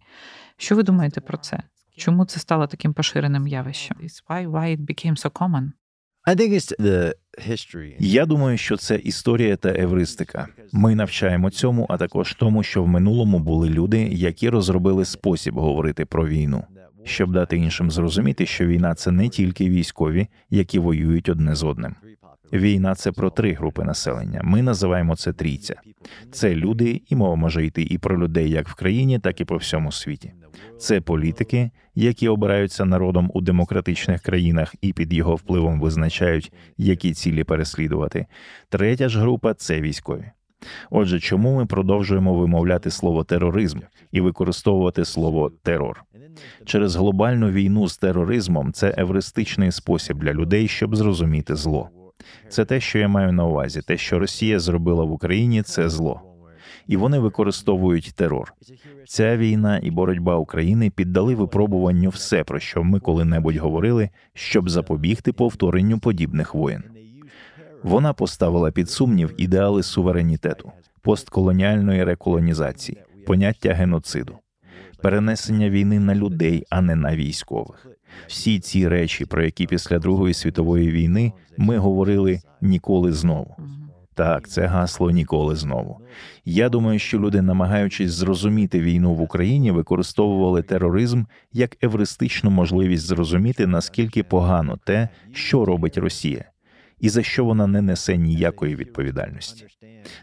[0.60, 1.62] Що ви думаєте про це?
[1.96, 3.96] Чому це стало таким поширеним явищем?
[4.28, 5.70] Why, it became so common?
[7.98, 10.48] Я думаю, що це історія та евристика.
[10.72, 16.04] Ми навчаємо цьому, а також тому, що в минулому були люди, які розробили спосіб говорити
[16.04, 16.64] про війну,
[17.04, 21.94] щоб дати іншим зрозуміти, що війна це не тільки військові, які воюють одне з одним.
[22.52, 24.40] Війна це про три групи населення.
[24.44, 25.74] Ми називаємо це трійця.
[26.32, 29.56] Це люди, і мова може йти і про людей як в країні, так і по
[29.56, 30.32] всьому світі.
[30.78, 37.44] Це політики, які обираються народом у демократичних країнах і під його впливом визначають, які цілі
[37.44, 38.26] переслідувати.
[38.68, 40.24] Третя ж група це військові.
[40.90, 43.78] Отже, чому ми продовжуємо вимовляти слово тероризм
[44.12, 46.04] і використовувати слово терор
[46.64, 48.72] через глобальну війну з тероризмом?
[48.72, 51.88] Це евристичний спосіб для людей, щоб зрозуміти зло.
[52.48, 53.80] Це те, що я маю на увазі.
[53.86, 56.29] Те, що Росія зробила в Україні, це зло.
[56.90, 58.54] І вони використовують терор.
[59.06, 65.32] Ця війна і боротьба України піддали випробуванню все, про що ми коли-небудь говорили, щоб запобігти
[65.32, 66.82] повторенню подібних воєн.
[67.82, 70.72] Вона поставила під сумнів ідеали суверенітету,
[71.02, 74.38] постколоніальної реколонізації, поняття геноциду,
[75.02, 77.86] перенесення війни на людей, а не на військових.
[78.26, 83.56] Всі ці речі, про які після Другої світової війни ми говорили ніколи знову.
[84.20, 86.00] Так, це гасло ніколи знову.
[86.44, 93.66] Я думаю, що люди, намагаючись зрозуміти війну в Україні, використовували тероризм як евристичну можливість зрозуміти
[93.66, 96.44] наскільки погано те, що робить Росія,
[97.00, 99.66] і за що вона не несе ніякої відповідальності.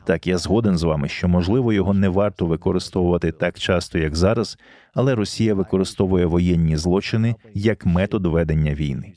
[0.05, 4.57] Так, я згоден з вами, що можливо його не варто використовувати так часто, як зараз,
[4.93, 9.16] але Росія використовує воєнні злочини як метод ведення війни.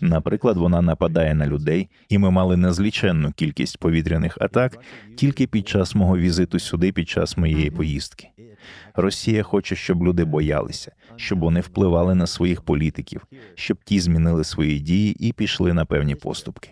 [0.00, 4.78] Наприклад, вона нападає на людей, і ми мали незліченну кількість повітряних атак
[5.16, 8.28] тільки під час мого візиту сюди, під час моєї поїздки.
[8.94, 14.78] Росія хоче, щоб люди боялися, щоб вони впливали на своїх політиків, щоб ті змінили свої
[14.78, 16.70] дії і пішли на певні поступки.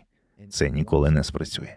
[0.50, 1.76] Це ніколи не спрацює.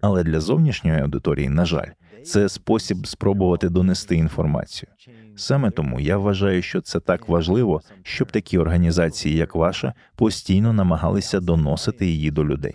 [0.00, 1.88] Але для зовнішньої аудиторії, на жаль,
[2.24, 4.92] це спосіб спробувати донести інформацію.
[5.36, 11.40] Саме тому я вважаю, що це так важливо, щоб такі організації, як ваша, постійно намагалися
[11.40, 12.74] доносити її до людей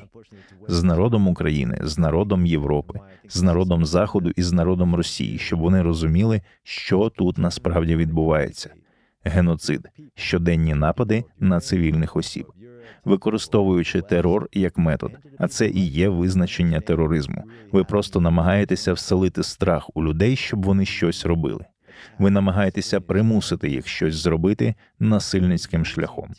[0.67, 5.81] з народом України, з народом Європи, з народом Заходу і з народом Росії, щоб вони
[5.81, 8.69] розуміли, що тут насправді відбувається.
[9.23, 12.45] Геноцид, щоденні напади на цивільних осіб,
[13.05, 17.43] використовуючи терор як метод, а це і є визначення тероризму.
[17.71, 21.65] Ви просто намагаєтеся вселити страх у людей, щоб вони щось робили.
[22.19, 26.29] Ви намагаєтеся примусити їх щось зробити насильницьким шляхом.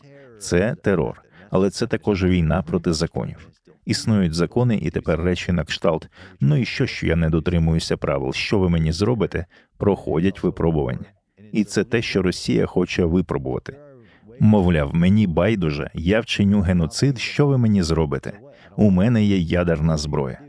[0.41, 3.49] Це терор, але це також війна проти законів.
[3.85, 6.09] Існують закони, і тепер речі на кшталт.
[6.41, 8.33] Ну і що, що я не дотримуюся правил?
[8.33, 9.47] Що ви мені зробите?
[9.79, 11.07] Проходять випробування,
[11.53, 13.77] і це те, що Росія хоче випробувати.
[14.41, 17.19] Мовляв, мені байдуже, я вчиню геноцид.
[17.19, 18.33] Що ви мені зробите?
[18.77, 20.41] У мене є ядерна зброя.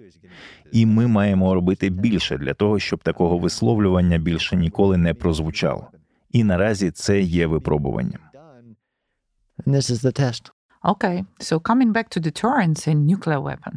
[0.71, 5.87] І ми маємо робити більше для того, щоб такого висловлювання більше ніколи не прозвучало.
[6.31, 8.19] І наразі це є випробуванням.
[10.83, 11.25] Окей, okay.
[11.39, 13.73] so coming back to deterrence and nuclear weapon.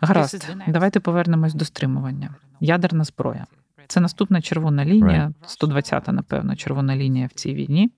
[0.00, 2.34] Гаразд, давайте повернемось до стримування.
[2.60, 3.46] Ядерна зброя.
[3.88, 7.90] Це наступна червона лінія, 120-та, напевно, червона лінія в цій війні.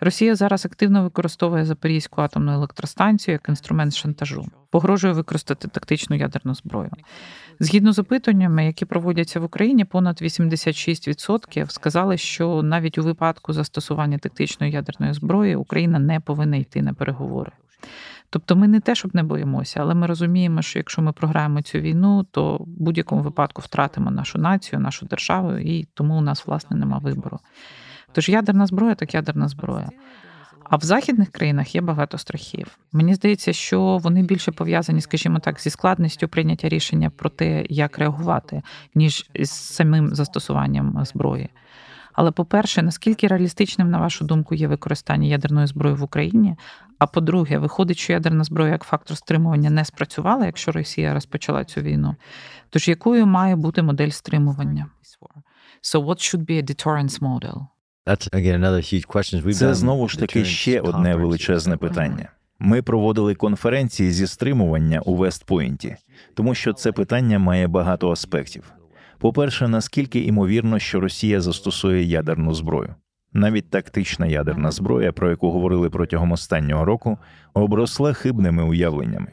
[0.00, 6.90] Росія зараз активно використовує Запорізьку атомну електростанцію як інструмент шантажу, погрожує використати тактичну ядерну зброю.
[7.60, 14.18] Згідно з опитуваннями, які проводяться в Україні, понад 86% сказали, що навіть у випадку застосування
[14.18, 17.52] тактичної ядерної зброї Україна не повинна йти на переговори.
[18.30, 21.78] Тобто ми не те, щоб не боїмося, але ми розуміємо, що якщо ми програємо цю
[21.78, 26.76] війну, то в будь-якому випадку втратимо нашу націю, нашу державу, і тому у нас власне
[26.76, 27.38] нема вибору.
[28.12, 29.88] Тож ядерна зброя так ядерна зброя.
[30.64, 32.78] А в західних країнах є багато страхів.
[32.92, 37.98] Мені здається, що вони більше пов'язані, скажімо так, зі складністю прийняття рішення про те, як
[37.98, 38.62] реагувати,
[38.94, 41.48] ніж з самим застосуванням зброї.
[42.12, 46.56] Але по-перше, наскільки реалістичним, на вашу думку, є використання ядерної зброї в Україні?
[46.98, 51.80] А по-друге, виходить, що ядерна зброя як фактор стримування не спрацювала, якщо Росія розпочала цю
[51.80, 52.16] війну.
[52.70, 54.86] Тож якою має бути модель стримування?
[55.82, 57.66] So what should be a deterrence model?
[59.58, 62.28] Це знову ж таки ще одне величезне питання.
[62.58, 65.96] Ми проводили конференції зі стримування у Вестпойнті,
[66.34, 68.72] тому що це питання має багато аспектів.
[69.18, 72.94] По-перше, наскільки імовірно, що Росія застосує ядерну зброю.
[73.32, 77.18] Навіть тактична ядерна зброя, про яку говорили протягом останнього року,
[77.54, 79.32] обросла хибними уявленнями.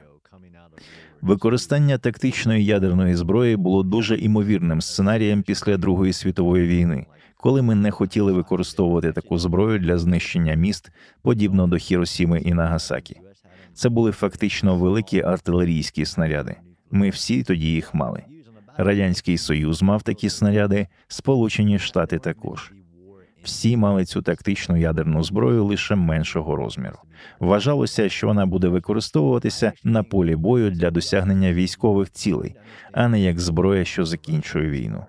[1.22, 7.06] Використання тактичної ядерної зброї було дуже імовірним сценарієм після Другої світової війни,
[7.42, 13.22] коли ми не хотіли використовувати таку зброю для знищення міст, подібно до Хіросіми і Нагасакі.
[13.74, 16.56] Це були фактично великі артилерійські снаряди.
[16.92, 18.24] Ми всі тоді їх мали.
[18.78, 22.72] Радянський Союз мав такі снаряди, Сполучені Штати також.
[23.44, 26.98] Всі мали цю тактичну ядерну зброю лише меншого розміру.
[27.40, 32.56] Вважалося, що вона буде використовуватися на полі бою для досягнення військових цілей,
[32.92, 35.06] а не як зброя, що закінчує війну.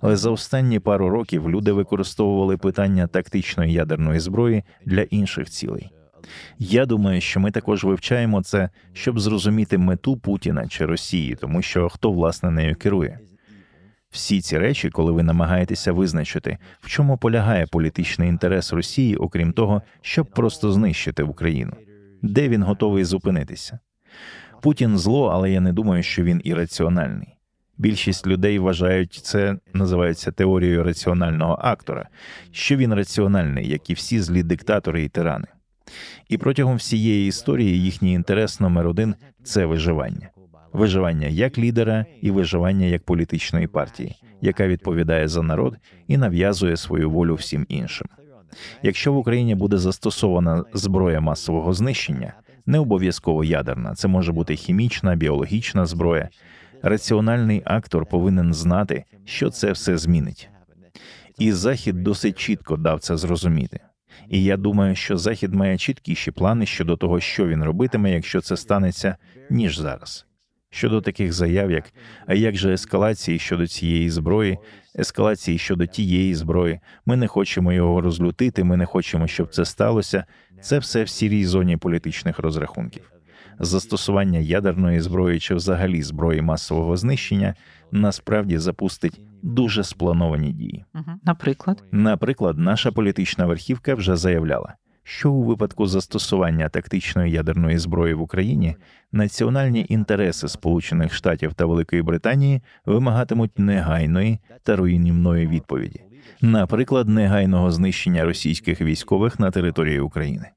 [0.00, 5.90] Але за останні пару років люди використовували питання тактичної ядерної зброї для інших цілей.
[6.58, 11.88] Я думаю, що ми також вивчаємо це, щоб зрозуміти мету Путіна чи Росії, тому що
[11.88, 13.18] хто власне нею керує.
[14.10, 19.82] Всі ці речі, коли ви намагаєтеся визначити, в чому полягає політичний інтерес Росії, окрім того,
[20.00, 21.72] щоб просто знищити Україну,
[22.22, 23.78] де він готовий зупинитися.
[24.62, 27.37] Путін зло, але я не думаю, що він ірраціональний.
[27.78, 32.08] Більшість людей вважають це, називається теорією раціонального актора,
[32.52, 35.46] що він раціональний, як і всі злі диктатори і тирани.
[36.28, 39.14] І протягом всієї історії їхній інтерес номер один
[39.44, 40.28] це виживання
[40.72, 47.10] виживання як лідера і виживання як політичної партії, яка відповідає за народ і нав'язує свою
[47.10, 48.08] волю всім іншим.
[48.82, 52.32] Якщо в Україні буде застосована зброя масового знищення,
[52.66, 56.28] не обов'язково ядерна, це може бути хімічна, біологічна зброя.
[56.82, 60.48] Раціональний актор повинен знати, що це все змінить.
[61.38, 63.80] І захід досить чітко дав це зрозуміти.
[64.28, 68.56] І я думаю, що захід має чіткіші плани щодо того, що він робитиме, якщо це
[68.56, 69.16] станеться,
[69.50, 70.26] ніж зараз.
[70.70, 71.84] Щодо таких заяв, як
[72.26, 74.58] а як же ескалації щодо цієї зброї,
[74.98, 80.24] ескалації щодо тієї зброї, ми не хочемо його розлютити, ми не хочемо, щоб це сталося.
[80.60, 83.17] Це все в сірій зоні політичних розрахунків.
[83.60, 87.54] Застосування ядерної зброї чи взагалі зброї масового знищення
[87.92, 90.84] насправді запустить дуже сплановані дії.
[91.24, 94.74] Наприклад, наприклад, наша політична верхівка вже заявляла
[95.08, 98.76] що у випадку застосування тактичної ядерної зброї в Україні
[99.12, 106.00] національні інтереси Сполучених Штатів та Великої Британії вимагатимуть негайної та руйнівної відповіді,
[106.40, 110.50] наприклад, негайного знищення російських військових на території України,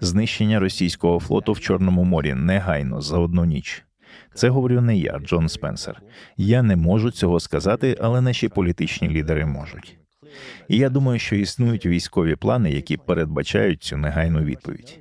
[0.00, 3.84] знищення російського флоту в Чорному морі негайно за одну ніч.
[4.34, 6.02] Це говорю не я, Джон Спенсер.
[6.36, 9.98] Я не можу цього сказати, але наші політичні лідери можуть.
[10.68, 14.98] І я думаю, що існують військові плани, які передбачають цю негайну відповідь.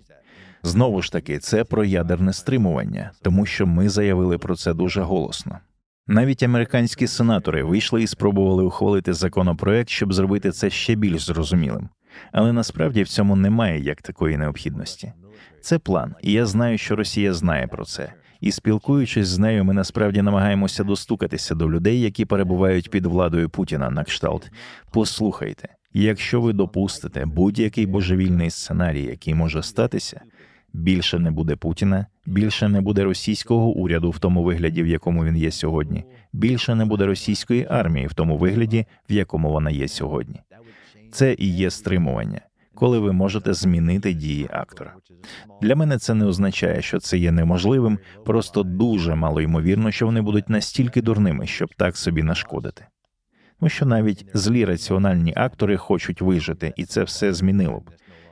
[0.64, 5.60] Знову ж таки, це про ядерне стримування, тому що ми заявили про це дуже голосно.
[6.08, 11.90] Навіть американські сенатори вийшли і спробували ухвалити законопроект, щоб зробити це ще більш зрозумілим.
[12.32, 15.14] Але насправді в цьому немає як такої необхідності.
[15.62, 18.14] Це план, і я знаю, що Росія знає про це.
[18.42, 23.90] І спілкуючись з нею, ми насправді намагаємося достукатися до людей, які перебувають під владою Путіна
[23.90, 24.52] на кшталт.
[24.92, 30.22] Послухайте, якщо ви допустите будь-який божевільний сценарій, який може статися,
[30.74, 35.38] більше не буде Путіна, більше не буде російського уряду в тому вигляді, в якому він
[35.38, 36.04] є сьогодні.
[36.34, 40.42] Більше не буде російської армії в тому вигляді, в якому вона є сьогодні.
[41.12, 42.42] Це і є стримування
[42.78, 44.94] коли ви можете змінити дії актора.
[45.62, 50.22] Для мене це не означає, що це є неможливим, просто дуже мало ймовірно, що вони
[50.22, 52.86] будуть настільки дурними, щоб так собі нашкодити.
[53.60, 57.90] Тому що навіть злі раціональні актори хочуть вижити, і це все змінило б.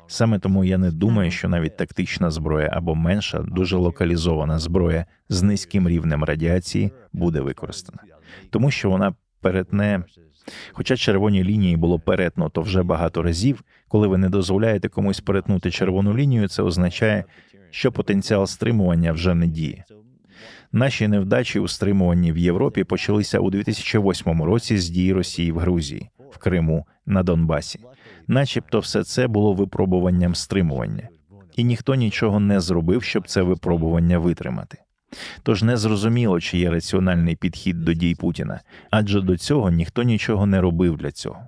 [0.07, 5.43] Саме тому я не думаю, що навіть тактична зброя або менша, дуже локалізована зброя з
[5.43, 7.99] низьким рівнем радіації буде використана,
[8.49, 10.03] тому що вона перетне
[10.71, 16.17] Хоча червоні лінії було перетнуто вже багато разів, коли ви не дозволяєте комусь перетнути червону
[16.17, 17.23] лінію, це означає,
[17.69, 19.85] що потенціал стримування вже не діє.
[20.71, 26.09] Наші невдачі у стримуванні в Європі почалися у 2008 році з дії Росії в Грузії,
[26.31, 27.79] в Криму, на Донбасі,
[28.27, 31.09] начебто, все це було випробуванням стримування,
[31.55, 34.77] і ніхто нічого не зробив, щоб це випробування витримати.
[35.43, 38.61] Тож не зрозуміло, чи є раціональний підхід до дій Путіна,
[38.91, 41.47] адже до цього ніхто нічого не робив для цього.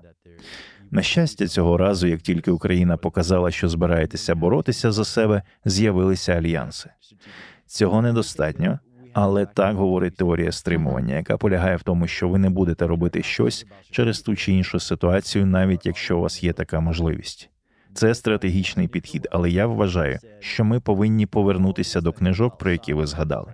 [0.92, 6.90] На щастя, цього разу, як тільки Україна показала, що збираєтеся боротися за себе, з'явилися альянси.
[7.66, 8.80] Цього недостатньо,
[9.14, 13.66] але так говорить теорія стримування, яка полягає в тому, що ви не будете робити щось
[13.92, 17.50] через ту чи іншу ситуацію, навіть якщо у вас є така можливість.
[17.98, 23.06] Це стратегічний підхід, але я вважаю, що ми повинні повернутися до книжок, про які ви
[23.06, 23.54] згадали.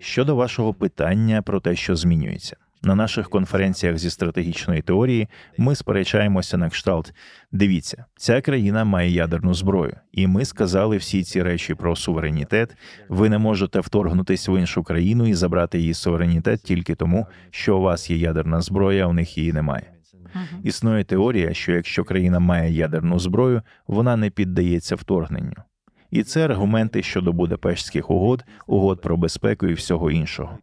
[0.00, 2.56] Щодо вашого питання про те, що змінюється.
[2.82, 5.28] На наших конференціях зі стратегічної теорії
[5.58, 7.12] ми сперечаємося на кшталт.
[7.52, 12.76] Дивіться, ця країна має ядерну зброю, і ми сказали всі ці речі про суверенітет.
[13.08, 17.80] Ви не можете вторгнутись в іншу країну і забрати її суверенітет тільки тому, що у
[17.80, 19.99] вас є ядерна зброя, а у них її немає.
[20.62, 25.56] Існує теорія, що якщо країна має ядерну зброю, вона не піддається вторгненню.
[26.10, 30.58] І це аргументи щодо Будапештських угод, угод про безпеку і всього іншого.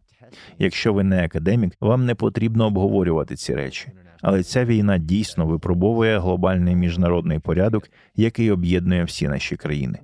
[0.58, 3.88] Якщо ви не академік, вам не потрібно обговорювати ці речі,
[4.22, 9.98] але ця війна дійсно випробовує глобальний міжнародний порядок, який об'єднує всі наші країни.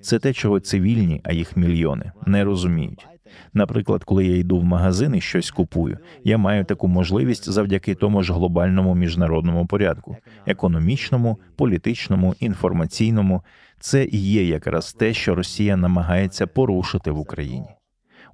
[0.00, 3.06] Це те, чого цивільні, а їх мільйони, не розуміють.
[3.52, 8.22] Наприклад, коли я йду в магазин і щось купую, я маю таку можливість завдяки тому
[8.22, 10.16] ж глобальному міжнародному порядку,
[10.46, 13.42] економічному, політичному, інформаційному.
[13.80, 17.68] Це і є якраз те, що Росія намагається порушити в Україні.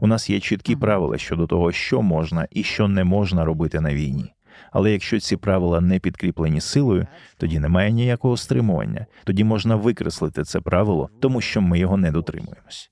[0.01, 3.95] У нас є чіткі правила щодо того, що можна і що не можна робити на
[3.95, 4.32] війні.
[4.72, 9.07] Але якщо ці правила не підкріплені силою, тоді немає ніякого стримування.
[9.24, 12.91] Тоді можна викреслити це правило, тому що ми його не дотримуємось.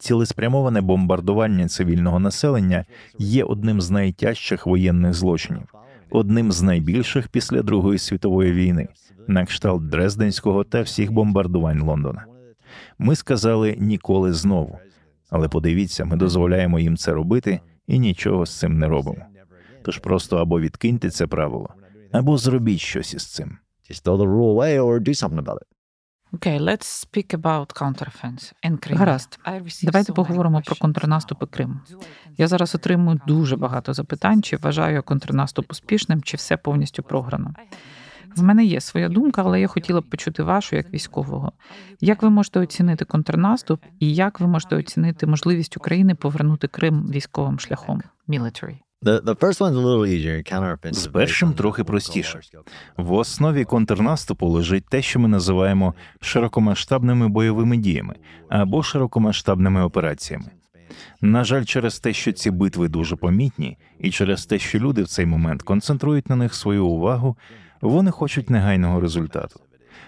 [0.00, 2.84] Цілеспрямоване бомбардування цивільного населення
[3.18, 5.74] є одним з найтяжчих воєнних злочинів,
[6.10, 8.88] одним з найбільших після Другої світової війни,
[9.28, 12.24] на кшталт Дрезденського та всіх бомбардувань Лондона.
[12.98, 14.78] Ми сказали ніколи знову,
[15.30, 19.24] але подивіться, ми дозволяємо їм це робити і нічого з цим не робимо.
[19.82, 21.68] Тож просто або відкиньте це правило,
[22.12, 23.58] або зробіть щось із цим.
[23.90, 25.79] Just throw the rule away or do something about it.
[26.32, 28.98] Okay, let's speak about counteroffensive in Crimea.
[28.98, 29.38] Гаразд.
[29.82, 31.80] Давайте поговоримо про контрнаступи Криму.
[32.38, 37.54] Я зараз отримую дуже багато запитань, чи вважаю я контрнаступ успішним, чи все повністю програно.
[38.36, 41.52] В мене є своя думка, але я хотіла б почути вашу як військового.
[42.00, 47.58] Як ви можете оцінити контрнаступ, і як ви можете оцінити можливість України повернути Крим військовим
[47.58, 48.02] шляхом?
[48.28, 48.76] Military.
[50.92, 52.40] З першим трохи простіше.
[52.96, 58.14] В основі контрнаступу лежить те, що ми називаємо широкомасштабними бойовими діями
[58.48, 60.50] або широкомасштабними операціями.
[61.20, 65.08] На жаль, через те, що ці битви дуже помітні, і через те, що люди в
[65.08, 67.36] цей момент концентрують на них свою увагу,
[67.80, 69.60] вони хочуть негайного результату.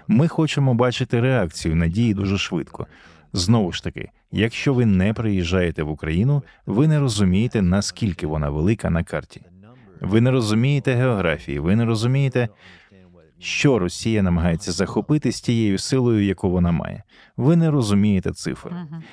[0.08, 2.86] Ми хочемо бачити реакцію на дії дуже швидко.
[3.32, 8.90] Знову ж таки, якщо ви не приїжджаєте в Україну, ви не розумієте, наскільки вона велика
[8.90, 9.42] на карті.
[10.00, 12.48] Ви не розумієте географії, ви не розумієте,
[13.38, 17.02] що Росія намагається захопити з тією силою, яку вона має.
[17.36, 18.70] Ви не розумієте цифр.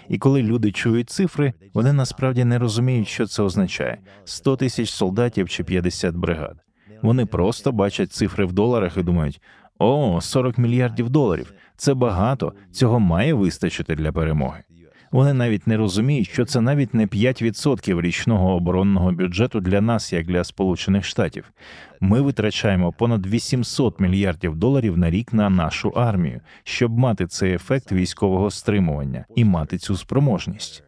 [0.10, 5.50] І коли люди чують цифри, вони насправді не розуміють, що це означає: 100 тисяч солдатів
[5.50, 6.58] чи 50 бригад.
[7.02, 9.42] Вони просто бачать цифри в доларах і думають:
[9.80, 11.54] о, 40 мільярдів доларів.
[11.78, 14.64] Це багато, цього має вистачити для перемоги.
[15.12, 20.28] Вони навіть не розуміють, що це навіть не 5% річного оборонного бюджету для нас, як
[20.28, 21.52] для Сполучених Штатів.
[22.00, 27.92] Ми витрачаємо понад 800 мільярдів доларів на рік на нашу армію, щоб мати цей ефект
[27.92, 30.84] військового стримування і мати цю спроможність.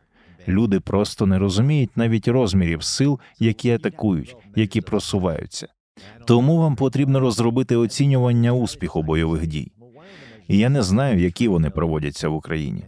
[0.48, 5.68] Люди просто не розуміють навіть розмірів сил, які атакують, які просуваються.
[6.26, 9.72] Тому вам потрібно розробити оцінювання успіху бойових дій.
[10.48, 12.84] І я не знаю, які вони проводяться в Україні.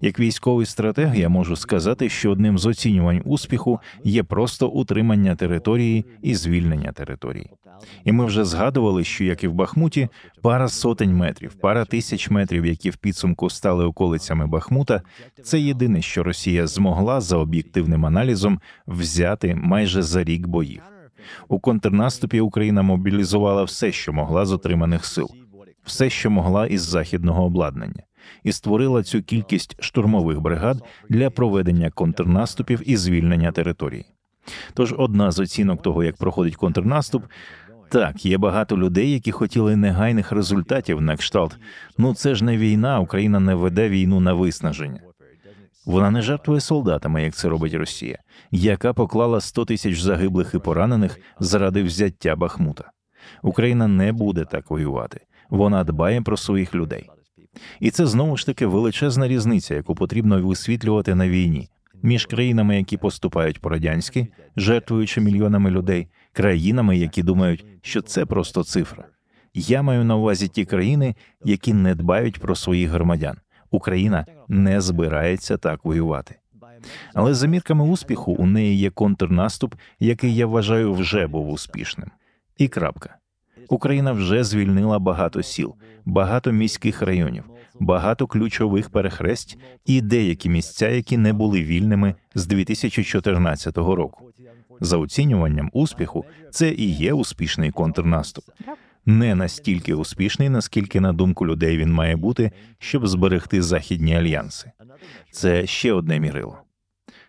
[0.00, 6.04] Як військовий стратег, я можу сказати, що одним з оцінювань успіху є просто утримання території
[6.22, 7.50] і звільнення території.
[8.04, 10.08] І ми вже згадували, що як і в Бахмуті,
[10.42, 15.02] пара сотень метрів, пара тисяч метрів, які в підсумку стали околицями Бахмута,
[15.42, 20.82] це єдине, що Росія змогла за об'єктивним аналізом взяти майже за рік боїв.
[21.48, 25.30] У контрнаступі Україна мобілізувала все, що могла з отриманих сил,
[25.84, 28.02] все, що могла із західного обладнання
[28.42, 34.06] і створила цю кількість штурмових бригад для проведення контрнаступів і звільнення території.
[34.74, 37.24] Тож одна з оцінок того, як проходить контрнаступ.
[37.88, 41.56] Так, є багато людей, які хотіли негайних результатів на кшталт.
[41.98, 45.00] Ну це ж не війна, Україна не веде війну на виснаження.
[45.86, 48.18] Вона не жертвує солдатами, як це робить Росія,
[48.50, 52.90] яка поклала 100 тисяч загиблих і поранених заради взяття Бахмута.
[53.42, 55.20] Україна не буде так воювати.
[55.50, 57.10] Вона дбає про своїх людей.
[57.80, 61.68] І це знову ж таки величезна різниця, яку потрібно висвітлювати на війні
[62.02, 64.26] між країнами, які поступають по радянськи,
[64.56, 69.04] жертвуючи мільйонами людей, країнами, які думають, що це просто цифра.
[69.54, 73.36] Я маю на увазі ті країни, які не дбають про своїх громадян.
[73.70, 76.38] Україна не збирається так воювати.
[77.14, 82.10] Але за мірками успіху у неї є контрнаступ, який я вважаю вже був успішним.
[82.58, 83.16] І крапка.
[83.72, 87.44] Україна вже звільнила багато сіл, багато міських районів,
[87.80, 94.30] багато ключових перехресть і деякі місця, які не були вільними з 2014 року.
[94.80, 98.44] За оцінюванням успіху, це і є успішний контрнаступ.
[99.06, 104.72] Не настільки успішний, наскільки на думку людей він має бути, щоб зберегти західні альянси.
[105.30, 106.58] Це ще одне мірило.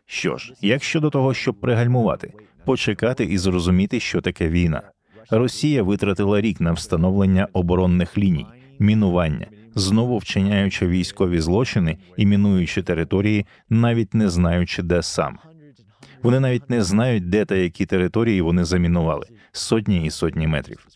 [0.06, 2.34] Що ж, як щодо того, щоб пригальмувати,
[2.66, 4.93] почекати і зрозуміти, що таке війна.
[5.30, 8.46] Росія витратила рік на встановлення оборонних ліній,
[8.80, 15.38] мінування, знову вчиняючи військові злочини і мінуючи території, навіть не знаючи, де сам.
[16.24, 20.88] Вони навіть не знають, де та які території вони замінували сотні і сотні метрів.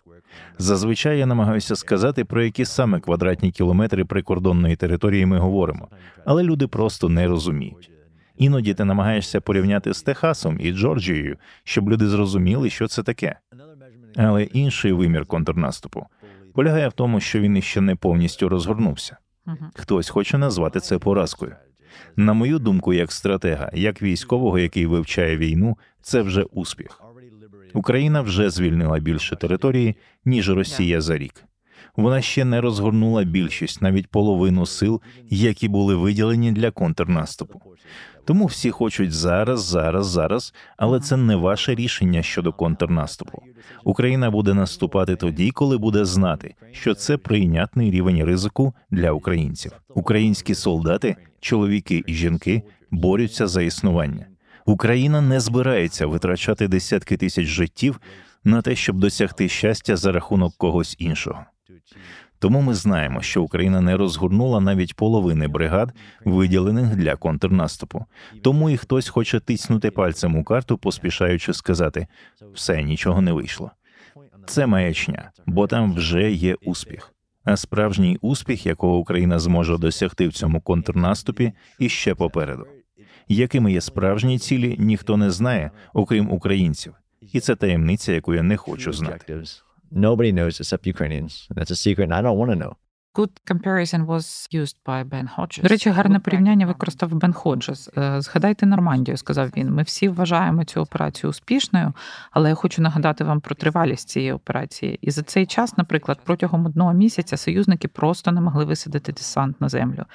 [0.57, 5.87] Зазвичай я намагаюся сказати, про які саме квадратні кілометри прикордонної території ми говоримо,
[6.25, 7.91] але люди просто не розуміють.
[8.37, 13.39] Іноді ти намагаєшся порівняти з Техасом і Джорджією, щоб люди зрозуміли, що це таке.
[14.17, 16.05] Але інший вимір контрнаступу
[16.53, 19.17] полягає в тому, що він іще не повністю розгорнувся.
[19.75, 21.55] Хтось хоче назвати це поразкою.
[22.15, 27.01] На мою думку, як стратега, як військового, який вивчає війну, це вже успіх.
[27.73, 29.95] Україна вже звільнила більше території,
[30.25, 31.43] ніж Росія за рік.
[31.95, 37.61] Вона ще не розгорнула більшість, навіть половину сил, які були виділені для контрнаступу.
[38.27, 43.43] Тому всі хочуть зараз, зараз, зараз, але це не ваше рішення щодо контрнаступу.
[43.83, 49.71] Україна буде наступати тоді, коли буде знати, що це прийнятний рівень ризику для українців.
[49.95, 52.61] Українські солдати, чоловіки і жінки
[52.91, 54.25] борються за існування.
[54.65, 58.01] Україна не збирається витрачати десятки тисяч життів
[58.43, 61.45] на те, щоб досягти щастя за рахунок когось іншого.
[62.39, 65.93] Тому ми знаємо, що Україна не розгорнула навіть половини бригад,
[66.25, 68.05] виділених для контрнаступу.
[68.41, 72.07] Тому і хтось хоче тиснути пальцем у карту, поспішаючи сказати
[72.53, 73.71] все нічого не вийшло.
[74.45, 77.13] Це маячня, бо там вже є успіх.
[77.43, 82.67] А справжній успіх, якого Україна зможе досягти в цьому контрнаступі, іще попереду.
[83.27, 86.93] Якими є справжні цілі, ніхто не знає, окрім українців,
[87.33, 89.43] і це таємниця, яку я не хочу знати.
[89.91, 91.47] Nobody knows except Ukrainians.
[91.53, 92.77] That's a secret, and I don't want to know.
[93.17, 95.61] Good comparison was used by Ben Hodges.
[95.61, 97.89] До речі, гарне порівняння використав Бен Ходжес.
[98.17, 99.73] Згадайте Нормандію, сказав він.
[99.73, 101.93] Ми всі вважаємо цю операцію успішною,
[102.31, 104.99] але я хочу нагадати вам про тривалість цієї операції.
[105.01, 109.69] І за цей час, наприклад, протягом одного місяця союзники просто не могли висадити десант на
[109.69, 110.05] землю.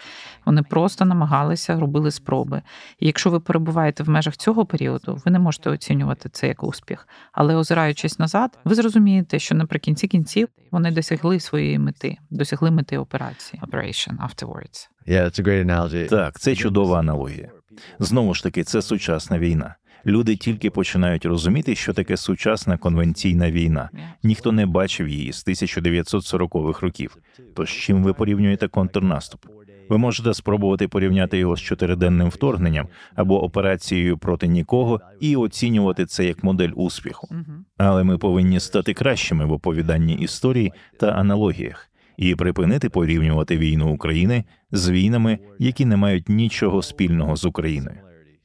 [0.44, 2.62] Вони просто намагалися, робили спроби.
[3.00, 7.08] І якщо ви перебуваєте в межах цього періоду, ви не можете оцінювати це як успіх.
[7.32, 13.62] Але озираючись назад, ви зрозумієте, що наприкінці кінців вони досягли своєї мети, досягли мети операції.
[13.62, 14.88] Operation afterwards.
[15.08, 16.08] Yeah, it's a great analogy.
[16.08, 17.50] Так, це чудова аналогія.
[17.98, 19.74] Знову ж таки, це сучасна війна.
[20.06, 23.90] Люди тільки починають розуміти, що таке сучасна конвенційна війна.
[24.22, 27.16] Ніхто не бачив її з 1940-х років.
[27.56, 29.46] Тож з чим ви порівнюєте контрнаступ?
[29.88, 36.24] Ви можете спробувати порівняти його з чотириденним вторгненням або операцією проти нікого і оцінювати це
[36.24, 37.28] як модель успіху.
[37.76, 44.44] Але ми повинні стати кращими в оповіданні історії та аналогіях і припинити порівнювати війну України
[44.72, 47.98] з війнами, які не мають нічого спільного з Україною.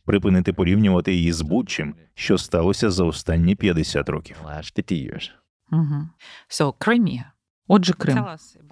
[0.06, 4.38] Припинити порівнювати її з будь-чим, що сталося за останні 50 років.
[4.44, 5.30] The last 50 years.
[5.72, 6.10] Угу.
[6.50, 7.24] So, Crimea.
[7.68, 8.26] Отже, Крим.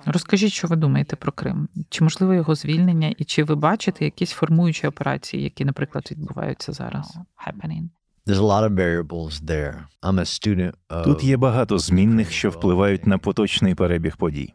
[0.05, 1.69] Розкажіть, що ви думаєте про Крим?
[1.89, 7.15] Чи можливо його звільнення, і чи ви бачите якісь формуючі операції, які, наприклад, відбуваються зараз?
[7.15, 7.21] Of
[11.03, 14.53] Тут є багато змінних, що впливають на поточний перебіг подій.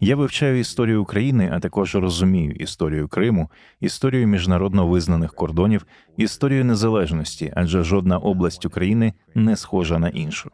[0.00, 3.50] Я вивчаю історію України, а також розумію історію Криму,
[3.80, 10.50] історію міжнародно визнаних кордонів, історію незалежності, адже жодна область України не схожа на іншу.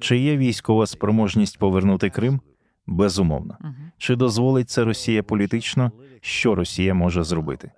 [0.00, 2.40] Чи є військова спроможність повернути Крим?
[2.86, 3.58] Безумовно.
[3.98, 5.92] Чи дозволить це Росія політично?
[6.20, 7.70] Що Росія може зробити?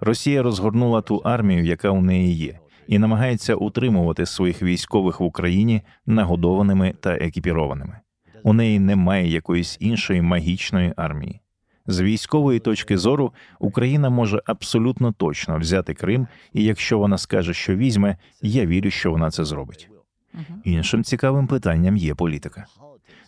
[0.00, 5.82] Росія розгорнула ту армію, яка у неї є, і намагається утримувати своїх військових в Україні
[6.06, 8.00] нагодованими та екіпірованими.
[8.42, 11.40] У неї немає якоїсь іншої магічної армії.
[11.86, 17.76] З військової точки зору Україна може абсолютно точно взяти Крим, і якщо вона скаже, що
[17.76, 19.90] візьме, я вірю, що вона це зробить.
[20.64, 22.66] Іншим цікавим питанням є політика.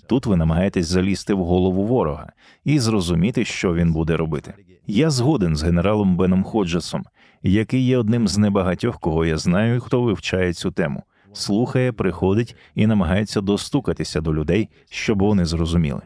[0.06, 2.32] Тут ви намагаєтесь залізти в голову ворога
[2.64, 4.54] і зрозуміти, що він буде робити.
[4.86, 7.04] Я згоден з генералом Беном Ходжесом,
[7.42, 11.02] який є одним з небагатьох, кого я знаю, хто вивчає цю тему,
[11.32, 16.02] слухає, приходить і намагається достукатися до людей, щоб вони зрозуміли.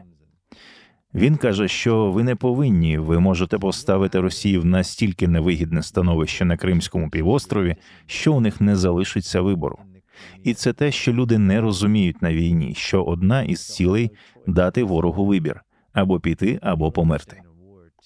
[1.13, 6.57] Він каже, що ви не повинні, ви можете поставити Росію в настільки невигідне становище на
[6.57, 9.79] Кримському півострові, що у них не залишиться вибору.
[10.43, 14.11] І це те, що люди не розуміють на війні, що одна із цілей
[14.47, 15.61] дати ворогу вибір
[15.93, 17.41] або піти, або померти.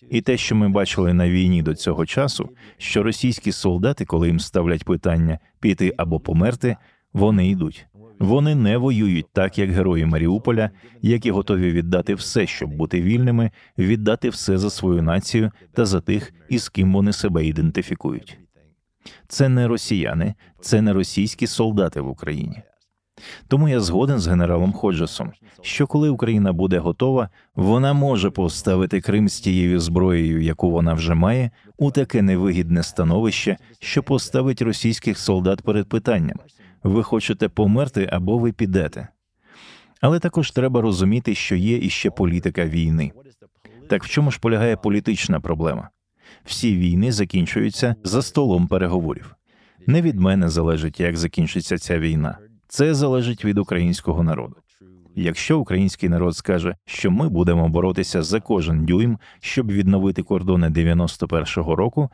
[0.09, 4.39] І те, що ми бачили на війні до цього часу, що російські солдати, коли їм
[4.39, 6.77] ставлять питання піти або померти,
[7.13, 7.85] вони йдуть.
[8.19, 10.69] Вони не воюють так, як герої Маріуполя,
[11.01, 16.33] які готові віддати все, щоб бути вільними, віддати все за свою націю та за тих,
[16.49, 18.39] із ким вони себе ідентифікують.
[19.27, 22.61] Це не росіяни, це не російські солдати в Україні.
[23.47, 25.31] Тому я згоден з генералом Ходжесом,
[25.61, 31.13] що коли Україна буде готова, вона може поставити Крим з тією зброєю, яку вона вже
[31.13, 36.37] має, у таке невигідне становище, що поставить російських солдат перед питанням:
[36.83, 39.07] ви хочете померти або ви підете.
[40.01, 43.11] Але також треба розуміти, що є іще політика війни.
[43.89, 45.89] Так в чому ж полягає політична проблема?
[46.45, 49.35] Всі війни закінчуються за столом переговорів.
[49.87, 52.37] Не від мене залежить, як закінчиться ця війна.
[52.67, 54.55] Це залежить від українського народу.
[55.15, 61.75] Якщо український народ скаже, що ми будемо боротися за кожен дюйм, щоб відновити кордони 91-го
[61.75, 62.09] року,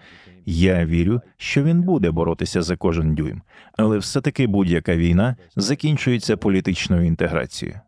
[0.46, 3.42] я вірю, що він буде боротися за кожен дюйм,
[3.78, 7.80] але все-таки будь-яка війна закінчується політичною інтеграцією.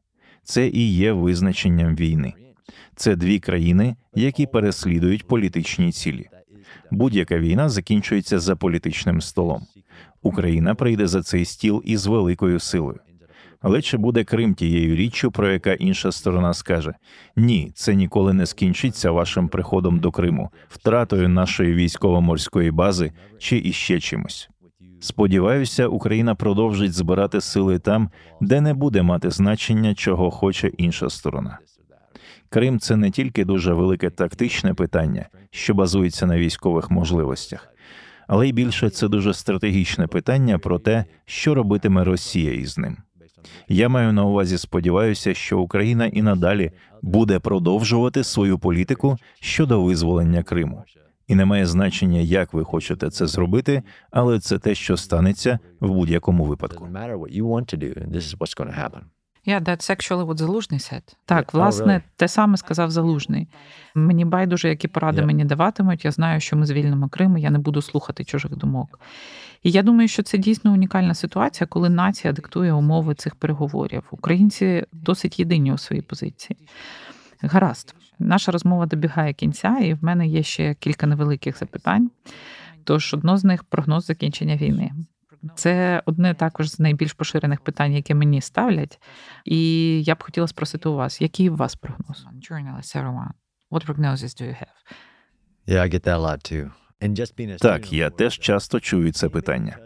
[0.44, 2.34] Це і є визначенням війни.
[2.96, 6.30] Це дві країни, які переслідують політичні цілі.
[6.92, 9.68] Будь-яка війна закінчується за політичним столом.
[10.22, 13.00] Україна прийде за цей стіл із великою силою.
[13.62, 16.94] Але чи буде Крим тією річчю, про яка інша сторона скаже
[17.36, 24.00] ні, це ніколи не скінчиться вашим приходом до Криму, втратою нашої військово-морської бази чи іще
[24.00, 24.50] чимось?
[25.00, 28.10] Сподіваюся, Україна продовжить збирати сили там,
[28.42, 31.60] де не буде мати значення, чого хоче інша сторона.
[32.50, 37.68] Крим це не тільки дуже велике тактичне питання, що базується на військових можливостях,
[38.28, 42.98] але й більше це дуже стратегічне питання про те, що робитиме Росія із ним.
[43.68, 46.72] Я маю на увазі, сподіваюся, що Україна і надалі
[47.02, 50.84] буде продовжувати свою політику щодо визволення Криму.
[51.28, 55.88] І не має значення, як ви хочете це зробити, але це те, що станеться в
[55.88, 56.88] будь-якому випадку.
[59.48, 61.16] Yeah, that's actually what Залужний said.
[61.26, 63.48] Так, власне, те саме сказав Залужний.
[63.96, 66.06] Мені байдуже, які поради мені даватимуть.
[66.06, 69.00] Я знаю, що ми звільнимо Крим, і я не буду слухати чужих думок.
[69.64, 74.04] І я думаю, що це дійсно унікальна ситуація, коли нація диктує умови цих переговорів.
[74.12, 76.58] Українці досить єдині у своїй позиції.
[77.42, 82.12] Гаразд, наша розмова добігає кінця, і в мене є ще кілька невеликих запитань.
[82.84, 84.92] Тож одно з них прогноз закінчення війни.
[85.56, 89.00] Це одне також з найбільш поширених питань, яке мені ставлять.
[89.46, 89.60] І
[90.04, 92.26] я б хотіла спросити у вас, який у вас прогноз?
[93.72, 94.78] What prognosis do you have?
[95.68, 96.72] Yeah, I get that a lot too.
[97.62, 99.78] Так, я теж часто чую це питання.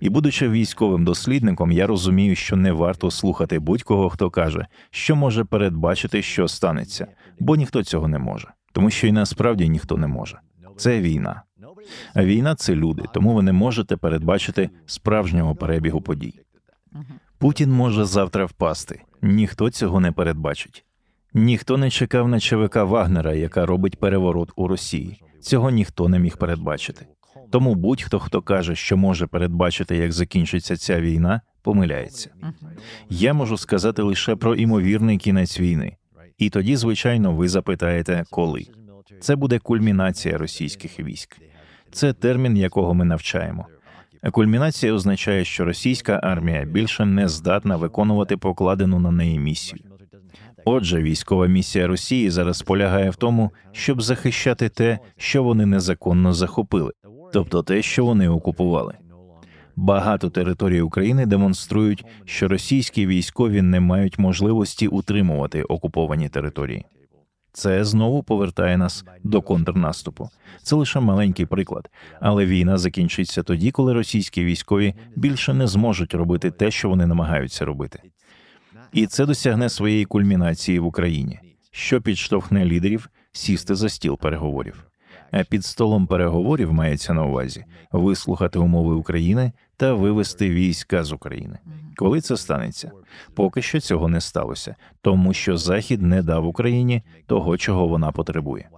[0.00, 5.44] І, будучи військовим дослідником, я розумію, що не варто слухати будь-кого, хто каже, що може
[5.44, 7.06] передбачити, що станеться,
[7.40, 10.40] бо ніхто цього не може, тому що і насправді ніхто не може.
[10.76, 11.42] Це війна.
[12.16, 16.40] Війна це люди, тому ви не можете передбачити справжнього перебігу подій.
[17.38, 19.02] Путін може завтра впасти.
[19.22, 20.84] Ніхто цього не передбачить.
[21.34, 25.22] Ніхто не чекав на ЧВК Вагнера, яка робить переворот у Росії.
[25.40, 27.06] Цього ніхто не міг передбачити.
[27.50, 32.30] Тому будь-хто, хто каже, що може передбачити, як закінчиться ця війна, помиляється.
[33.10, 35.96] Я можу сказати лише про імовірний кінець війни,
[36.38, 38.66] і тоді, звичайно, ви запитаєте, коли
[39.20, 41.36] це буде кульмінація російських військ.
[41.92, 43.66] Це термін, якого ми навчаємо.
[44.32, 49.82] Кульмінація означає, що російська армія більше не здатна виконувати покладену на неї місію.
[50.64, 56.92] Отже, військова місія Росії зараз полягає в тому, щоб захищати те, що вони незаконно захопили,
[57.32, 58.94] тобто те, що вони окупували.
[59.76, 66.84] Багато територій України демонструють, що російські військові не мають можливості утримувати окуповані території.
[67.58, 70.30] Це знову повертає нас до контрнаступу.
[70.62, 71.90] Це лише маленький приклад,
[72.20, 77.64] але війна закінчиться тоді, коли російські військові більше не зможуть робити те, що вони намагаються
[77.64, 78.02] робити.
[78.92, 81.40] І це досягне своєї кульмінації в Україні,
[81.70, 84.84] що підштовхне лідерів сісти за стіл переговорів.
[85.30, 91.58] А під столом переговорів мається на увазі вислухати умови України та вивести війська з України.
[91.98, 92.90] Коли це станеться,
[93.34, 98.68] поки що цього не сталося, тому що Захід не дав Україні того, чого вона потребує.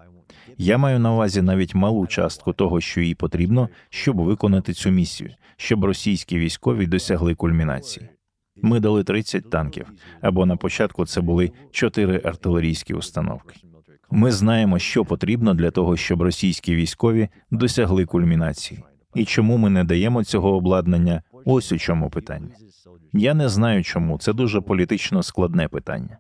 [0.58, 5.30] Я маю на увазі навіть малу частку того, що їй потрібно, щоб виконати цю місію,
[5.56, 8.08] щоб російські військові досягли кульмінації.
[8.56, 13.60] Ми дали 30 танків, або на початку це були 4 артилерійські установки.
[14.10, 19.84] Ми знаємо, що потрібно для того, щоб російські військові досягли кульмінації, і чому ми не
[19.84, 21.22] даємо цього обладнання.
[21.44, 22.54] Ось у чому питання.
[23.12, 26.18] Я не знаю, чому це дуже політично складне питання.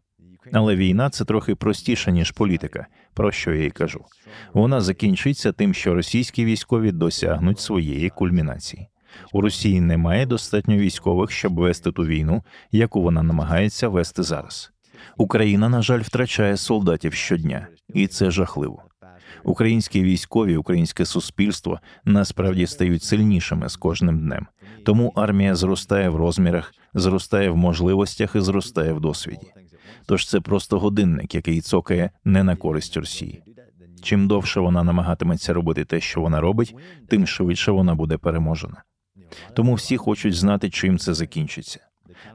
[0.52, 4.04] Але війна це трохи простіше ніж політика, про що я й кажу.
[4.52, 8.88] Вона закінчиться тим, що російські військові досягнуть своєї кульмінації.
[9.32, 12.42] У Росії немає достатньо військових, щоб вести ту війну,
[12.72, 14.72] яку вона намагається вести зараз.
[15.16, 18.82] Україна, на жаль, втрачає солдатів щодня, і це жахливо.
[19.44, 24.46] Українські військові, українське суспільство насправді стають сильнішими з кожним днем.
[24.84, 29.52] Тому армія зростає в розмірах, зростає в можливостях і зростає в досвіді.
[30.06, 33.42] Тож це просто годинник, який цокає не на користь Росії.
[34.02, 36.74] Чим довше вона намагатиметься робити те, що вона робить,
[37.08, 38.82] тим швидше вона буде переможена.
[39.54, 41.80] Тому всі хочуть знати, чим це закінчиться.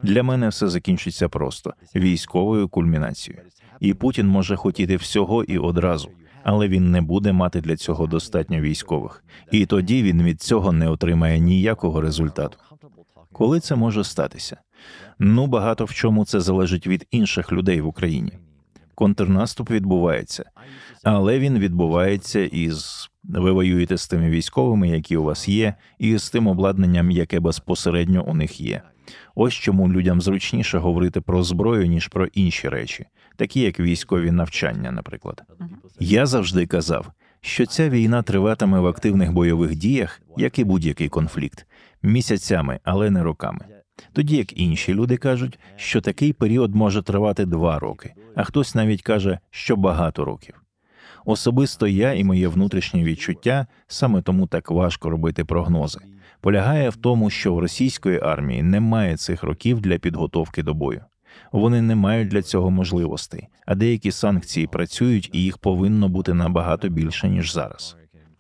[0.04, 3.44] Для мене все закінчиться просто військовою кульмінацією,
[3.80, 6.10] і Путін може хотіти всього і одразу,
[6.46, 10.90] але він не буде мати для цього достатньо військових, і тоді він від цього не
[10.90, 12.58] отримає ніякого результату.
[13.32, 14.58] Коли це може статися?
[15.20, 18.32] Ну багато в чому це залежить від інших людей в Україні.
[18.96, 20.44] Контрнаступ відбувається,
[21.04, 26.30] але він відбувається із ви воюєте з тими військовими, які у вас є, і з
[26.30, 28.82] тим обладнанням, яке безпосередньо у них є.
[29.36, 33.06] Ось чому людям зручніше говорити про зброю ніж про інші речі,
[33.36, 35.44] такі як військові навчання, наприклад.
[36.00, 37.12] Я завжди казав,
[37.42, 41.66] що ця війна триватиме в активних бойових діях, як і будь-який конфлікт,
[42.04, 43.66] місяцями, але не роками.
[44.14, 49.02] Тоді як інші люди кажуть, що такий період може тривати два роки, а хтось навіть
[49.02, 50.62] каже, що багато років.
[51.26, 56.00] Особисто я і моє внутрішнє відчуття саме тому так важко робити прогнози.
[56.42, 61.02] Полягає в тому, що в російської армії немає цих років для підготовки до бою.
[61.52, 66.90] Вони не мають для цього можливостей, а деякі санкції працюють, і їх повинно бути набагато
[66.90, 67.98] більше ніж зараз.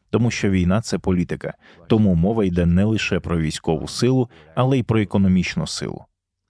[0.09, 1.53] Тому що війна це політика,
[1.87, 6.05] тому мова йде не лише про військову силу, але й про економічну силу.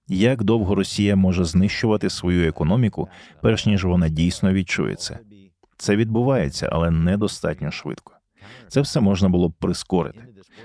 [0.08, 3.08] Як довго Росія може знищувати свою економіку,
[3.41, 5.20] перш ніж вона дійсно відчує це?
[5.78, 8.14] Це відбувається, але недостатньо швидко.
[8.68, 10.20] Це все можна було б прискорити.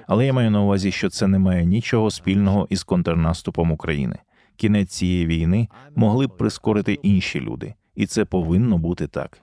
[0.06, 4.16] Але я маю на увазі, що це не має нічого спільного із контрнаступом України.
[4.60, 9.38] Кінець цієї війни могли б прискорити інші люди, і це повинно бути так.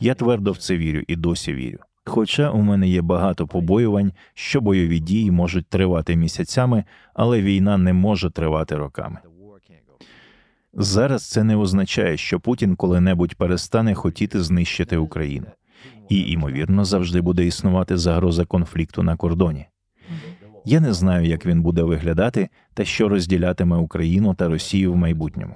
[0.00, 1.78] Я твердо в це вірю і досі вірю.
[2.04, 6.84] Хоча у мене є багато побоювань, що бойові дії можуть тривати місяцями,
[7.14, 9.18] але війна не може тривати роками.
[10.74, 15.46] Зараз це не означає, що Путін коли-небудь перестане хотіти знищити Україну,
[16.08, 19.66] і ймовірно завжди буде існувати загроза конфлікту на кордоні.
[20.64, 25.54] Я не знаю, як він буде виглядати та що розділятиме Україну та Росію в майбутньому.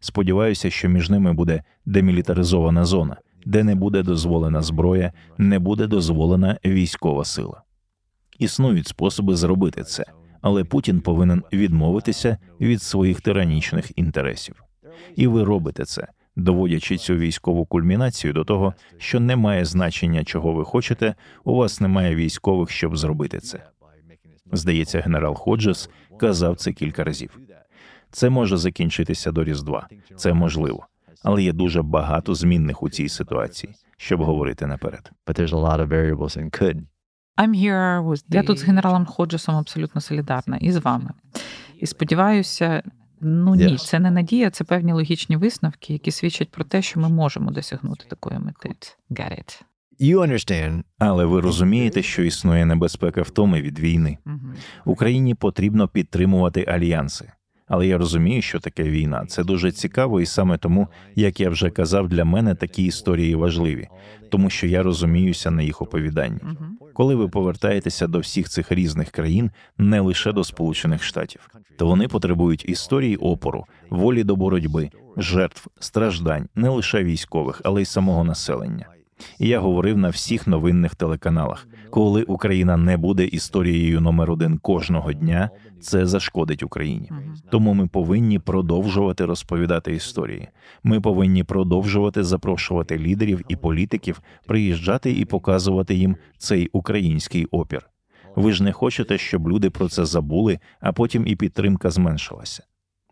[0.00, 6.58] Сподіваюся, що між ними буде демілітаризована зона, де не буде дозволена зброя, не буде дозволена
[6.64, 7.62] військова сила.
[8.38, 10.04] Існують способи зробити це,
[10.40, 14.62] але Путін повинен відмовитися від своїх тиранічних інтересів.
[15.16, 20.52] І ви робите це, доводячи цю військову кульмінацію до того, що не має значення, чого
[20.52, 23.62] ви хочете, у вас немає військових, щоб зробити це.
[24.52, 25.90] Здається, генерал Ходжес
[26.20, 27.38] казав це кілька разів.
[28.10, 30.86] Це може закінчитися до Різдва, це можливо,
[31.22, 35.10] але є дуже багато змінних у цій ситуації, щоб говорити наперед.
[38.28, 41.10] Я тут з генералом Ходжесом абсолютно солідарна і з вами.
[41.78, 42.82] І сподіваюся,
[43.20, 47.08] ну ні, це не надія, це певні логічні висновки, які свідчать про те, що ми
[47.08, 48.68] можемо досягнути такої мети.
[49.10, 49.62] Get it.
[50.00, 54.18] You understand Але ви розумієте, що існує небезпека втоми від війни.
[54.84, 57.32] Україні потрібно підтримувати альянси.
[57.68, 59.26] Але я розумію, що таке війна.
[59.26, 63.88] Це дуже цікаво, і саме тому, як я вже казав, для мене такі історії важливі,
[64.30, 66.40] тому що я розуміюся на їх оповіданні.
[66.94, 72.08] Коли ви повертаєтеся до всіх цих різних країн, не лише до Сполучених Штатів, то вони
[72.08, 78.86] потребують історії опору, волі до боротьби, жертв, страждань, не лише військових, але й самого населення.
[79.38, 85.12] І я говорив на всіх новинних телеканалах: коли Україна не буде історією номер один кожного
[85.12, 85.50] дня,
[85.80, 87.10] це зашкодить Україні.
[87.50, 90.48] Тому ми повинні продовжувати розповідати історії.
[90.82, 97.88] Ми повинні продовжувати запрошувати лідерів і політиків, приїжджати і показувати їм цей український опір.
[98.36, 102.62] Ви ж не хочете, щоб люди про це забули, а потім і підтримка зменшилася.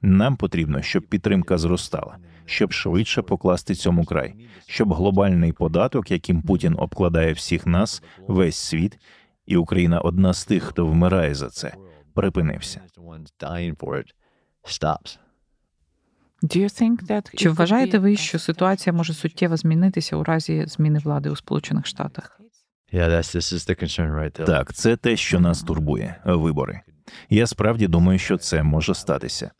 [0.03, 2.17] Нам потрібно, щоб підтримка зростала,
[2.47, 4.35] щоб швидше покласти цьому край,
[4.67, 8.99] щоб глобальний податок, яким Путін обкладає всіх нас, весь світ,
[9.47, 11.75] і Україна одна з тих, хто вмирає за це,
[12.15, 12.81] припинився.
[17.35, 22.41] Чи вважаєте ви, що ситуація може суттєво змінитися у разі зміни влади у Сполучених Штатах?
[24.45, 26.81] Так, це те, що нас турбує вибори.
[27.31, 29.51] Я справді думаю, що це може статися.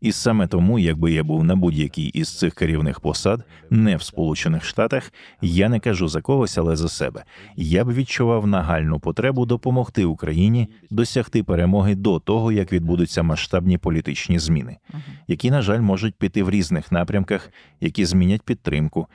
[0.00, 4.64] І саме тому, якби я був на будь-якій із цих керівних посад, не в Сполучених
[4.64, 5.12] Штатах,
[5.42, 7.24] я не кажу за когось, але за себе.
[7.56, 14.38] Я б відчував нагальну потребу допомогти Україні досягти перемоги до того, як відбудуться масштабні політичні
[14.38, 14.76] зміни,
[15.28, 17.50] які, на жаль, можуть піти в різних напрямках,
[17.80, 19.06] які змінять підтримку,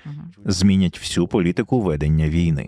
[0.46, 2.68] змінять всю політику ведення війни.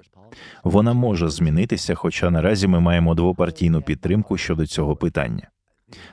[0.63, 5.47] Вона може змінитися, хоча наразі ми маємо двопартійну підтримку щодо цього питання.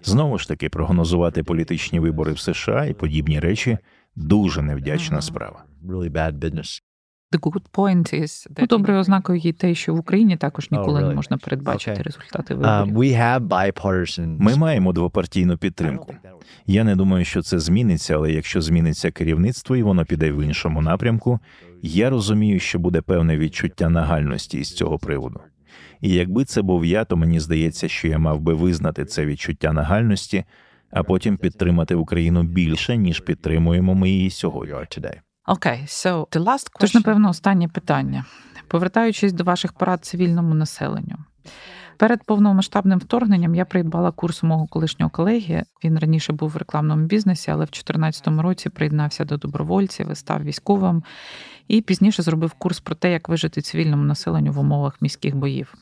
[0.02, 3.78] Знову ж таки, прогнозувати політичні вибори в США і подібні речі
[4.16, 5.64] дуже невдячна справа.
[8.48, 12.58] Ну, доброю ознакою є те, що в Україні також ніколи не можна передбачити результати Um,
[12.80, 12.94] виборів.
[14.40, 16.14] Ми маємо двопартійну підтримку.
[16.66, 20.82] Я не думаю, що це зміниться, але якщо зміниться керівництво і воно піде в іншому
[20.82, 21.40] напрямку,
[21.82, 25.40] я розумію, що буде певне відчуття нагальності із цього приводу.
[26.04, 29.72] І якби це був я, то мені здається, що я мав би визнати це відчуття
[29.72, 30.44] нагальності,
[30.90, 34.74] а потім підтримати Україну більше, ніж підтримуємо ми її сьогодні.
[35.46, 36.80] Окей, so the last question...
[36.80, 38.24] Тож, напевно, останнє питання.
[38.68, 41.16] Повертаючись до ваших порад цивільному населенню.
[41.96, 45.62] Перед повномасштабним вторгненням я придбала курс у мого колишнього колеги.
[45.84, 50.42] Він раніше був в рекламному бізнесі, але в 2014 році приєднався до добровольців і став
[50.42, 51.02] військовим.
[51.68, 55.74] І пізніше зробив курс про те, як вижити цивільному населенню в умовах міських боїв.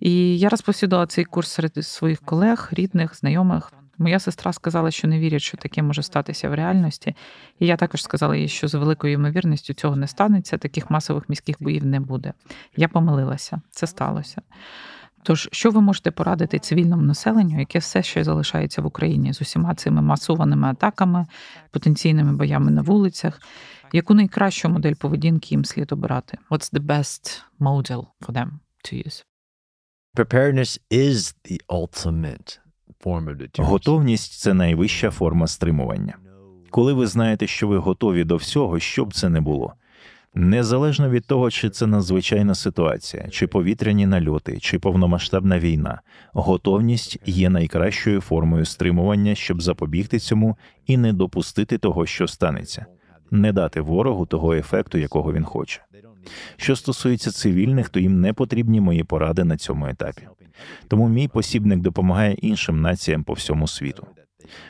[0.00, 3.72] І я розповсюдила цей курс серед своїх колег, рідних, знайомих.
[3.98, 7.14] Моя сестра сказала, що не вірять, що таке може статися в реальності.
[7.58, 11.56] І я також сказала їй, що з великою ймовірністю цього не станеться, таких масових міських
[11.60, 12.32] боїв не буде.
[12.76, 14.42] Я помилилася, це сталося.
[15.22, 19.74] Тож, що ви можете порадити цивільному населенню, яке все ще залишається в Україні з усіма
[19.74, 21.26] цими масованими атаками,
[21.70, 23.40] потенційними боями на вулицях?
[23.92, 26.38] Яку найкращу модель поведінки їм слід обирати?
[26.50, 28.48] What's the best model for them
[28.84, 29.24] to use?
[30.16, 32.58] Preparedness is the ultimate
[33.04, 33.64] form of deterrence.
[33.64, 36.16] Готовність це найвища форма стримування.
[36.70, 39.74] Коли ви знаєте, що ви готові до всього, що б це не було.
[40.34, 46.00] Незалежно від того, чи це надзвичайна ситуація, чи повітряні нальоти, чи повномасштабна війна,
[46.32, 50.56] готовність є найкращою формою стримування, щоб запобігти цьому
[50.86, 52.86] і не допустити того, що станеться,
[53.30, 55.80] не дати ворогу того ефекту, якого він хоче.
[56.56, 60.22] Що стосується цивільних, то їм не потрібні мої поради на цьому етапі.
[60.88, 64.06] Тому мій посібник допомагає іншим націям по всьому світу.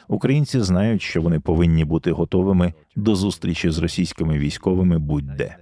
[0.08, 5.56] Українці знають, що вони повинні бути готовими до зустрічі з російськими військовими будь-де.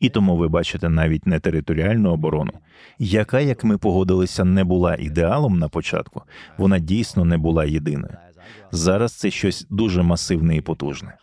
[0.00, 2.52] І тому ви бачите навіть не територіальну оборону,
[2.98, 6.22] яка, як ми погодилися, не була ідеалом на початку,
[6.58, 8.16] вона дійсно не була єдиною.
[8.72, 11.14] Зараз це щось дуже масивне і потужне.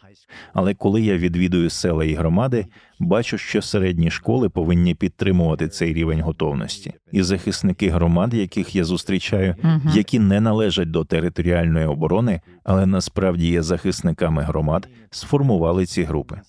[0.54, 2.66] Але коли я відвідую села і громади,
[3.00, 9.56] бачу, що середні школи повинні підтримувати цей рівень готовності, і захисники громад, яких я зустрічаю,
[9.64, 9.82] Мгм.
[9.96, 16.42] які не належать до територіальної оборони, але насправді є захисниками громад, сформували ці групи.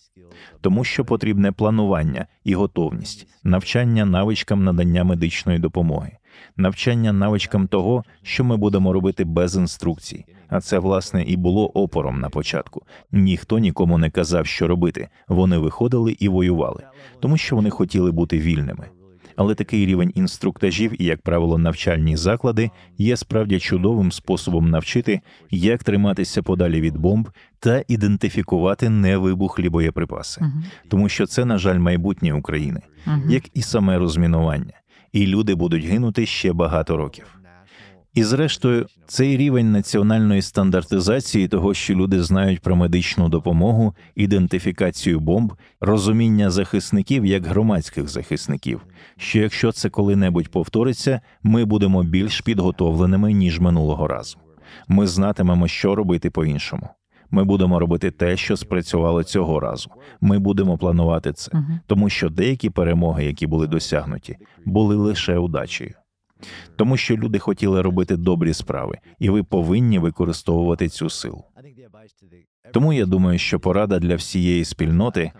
[0.60, 6.12] Тому що потрібне планування і готовність, навчання навичкам надання медичної допомоги,
[6.56, 10.24] навчання навичкам того, що ми будемо робити без інструкцій.
[10.48, 12.82] А це власне і було опором на початку.
[13.12, 15.08] Ніхто нікому не казав, що робити.
[15.28, 16.82] Вони виходили і воювали,
[17.20, 18.86] тому що вони хотіли бути вільними.
[19.36, 25.20] Але такий рівень інструктажів і, як правило, навчальні заклади є справді чудовим способом навчити,
[25.50, 27.28] як триматися подалі від бомб
[27.58, 30.64] та ідентифікувати невибухлі боєприпаси, Мгм.
[30.88, 33.30] тому що це, на жаль, майбутнє України, Мгм.
[33.30, 34.72] як і саме розмінування,
[35.12, 37.38] і люди будуть гинути ще багато років.
[38.14, 45.52] І зрештою, цей рівень національної стандартизації того, що люди знають про медичну допомогу, ідентифікацію бомб,
[45.80, 48.80] розуміння захисників як громадських захисників,
[49.16, 54.38] що якщо це коли-небудь повториться, ми будемо більш підготовленими ніж минулого разу.
[54.88, 56.88] Ми знатимемо, що робити по-іншому.
[57.34, 59.90] Ми будемо робити те, що спрацювало цього разу.
[60.20, 61.52] Ми будемо планувати це,
[61.86, 65.94] тому що деякі перемоги, які були досягнуті, були лише удачею.
[66.76, 71.44] Тому що люди хотіли робити добрі справи, і ви повинні використовувати цю силу.
[72.72, 75.32] Тому я думаю, що порада для всієї спільноти.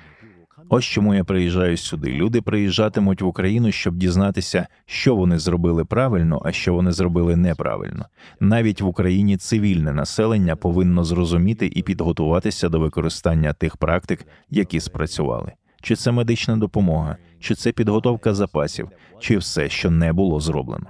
[0.75, 2.13] Ось чому я приїжджаю сюди.
[2.13, 8.07] Люди приїжджатимуть в Україну, щоб дізнатися, що вони зробили правильно, а що вони зробили неправильно.
[8.41, 15.53] Навіть в Україні цивільне населення повинно зрозуміти і підготуватися до використання тих практик, які спрацювали.
[15.83, 18.89] Чи це медична допомога, чи це підготовка запасів,
[19.21, 20.87] чи все, що не було зроблено,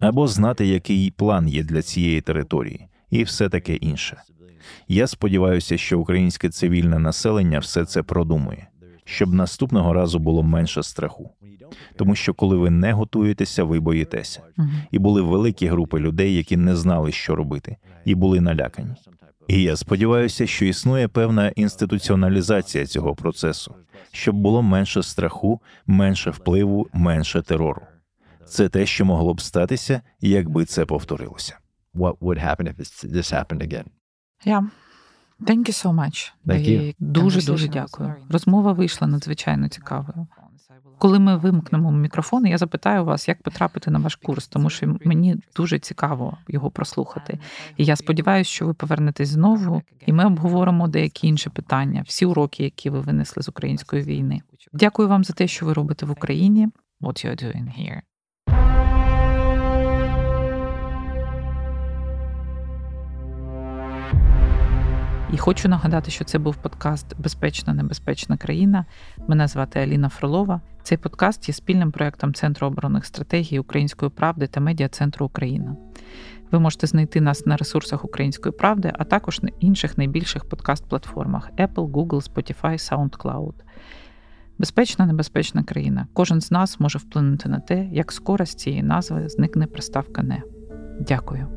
[0.00, 4.22] або знати, який план є для цієї території, і все таке інше.
[4.88, 8.68] Я сподіваюся, що українське цивільне населення все це продумує,
[9.06, 11.30] щоб наступного разу було менше страху.
[11.96, 14.42] Тому що коли ви не готуєтеся, ви боїтеся.
[14.90, 18.94] І були великі групи людей, які не знали, що робити, і були налякані.
[19.48, 23.74] І я сподіваюся, що існує певна інституціоналізація цього процесу,
[24.12, 27.82] щоб було менше страху, менше впливу, менше терору.
[28.46, 31.58] Це те, що могло б статися, якби це повторилося.
[31.94, 32.76] What would happen if
[33.14, 33.84] this happened again?
[34.46, 34.62] Yeah.
[35.40, 36.32] Thank you so much.
[36.46, 36.94] Thank you.
[36.98, 38.14] Дуже дуже дякую.
[38.30, 40.26] Розмова вийшла надзвичайно цікавою.
[40.98, 45.36] Коли ми вимкнемо мікрофон, я запитаю вас, як потрапити на ваш курс, тому що мені
[45.56, 47.38] дуже цікаво його прослухати.
[47.76, 52.64] І я сподіваюся, що ви повернетесь знову, і ми обговоримо деякі інші питання, всі уроки,
[52.64, 54.42] які ви винесли з української війни.
[54.72, 56.68] Дякую вам за те, що ви робите в Україні.
[57.00, 58.00] What you're doing here.
[65.32, 68.84] І хочу нагадати, що це був подкаст Безпечна небезпечна країна.
[69.28, 70.60] Мене звати Аліна Фролова.
[70.82, 75.76] Цей подкаст є спільним проектом Центру оборонних стратегій Української правди та медіа Центру Україна.
[76.50, 81.90] Ви можете знайти нас на ресурсах Української правди, а також на інших найбільших подкаст-платформах Apple,
[81.90, 83.54] Google, Spotify, SoundCloud.
[84.58, 86.06] Безпечна небезпечна країна.
[86.12, 90.42] Кожен з нас може вплинути на те, як скоро з цієї назви зникне приставка не.
[91.00, 91.48] Дякую.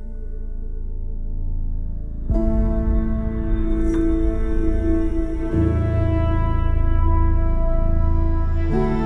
[8.71, 8.98] Bye.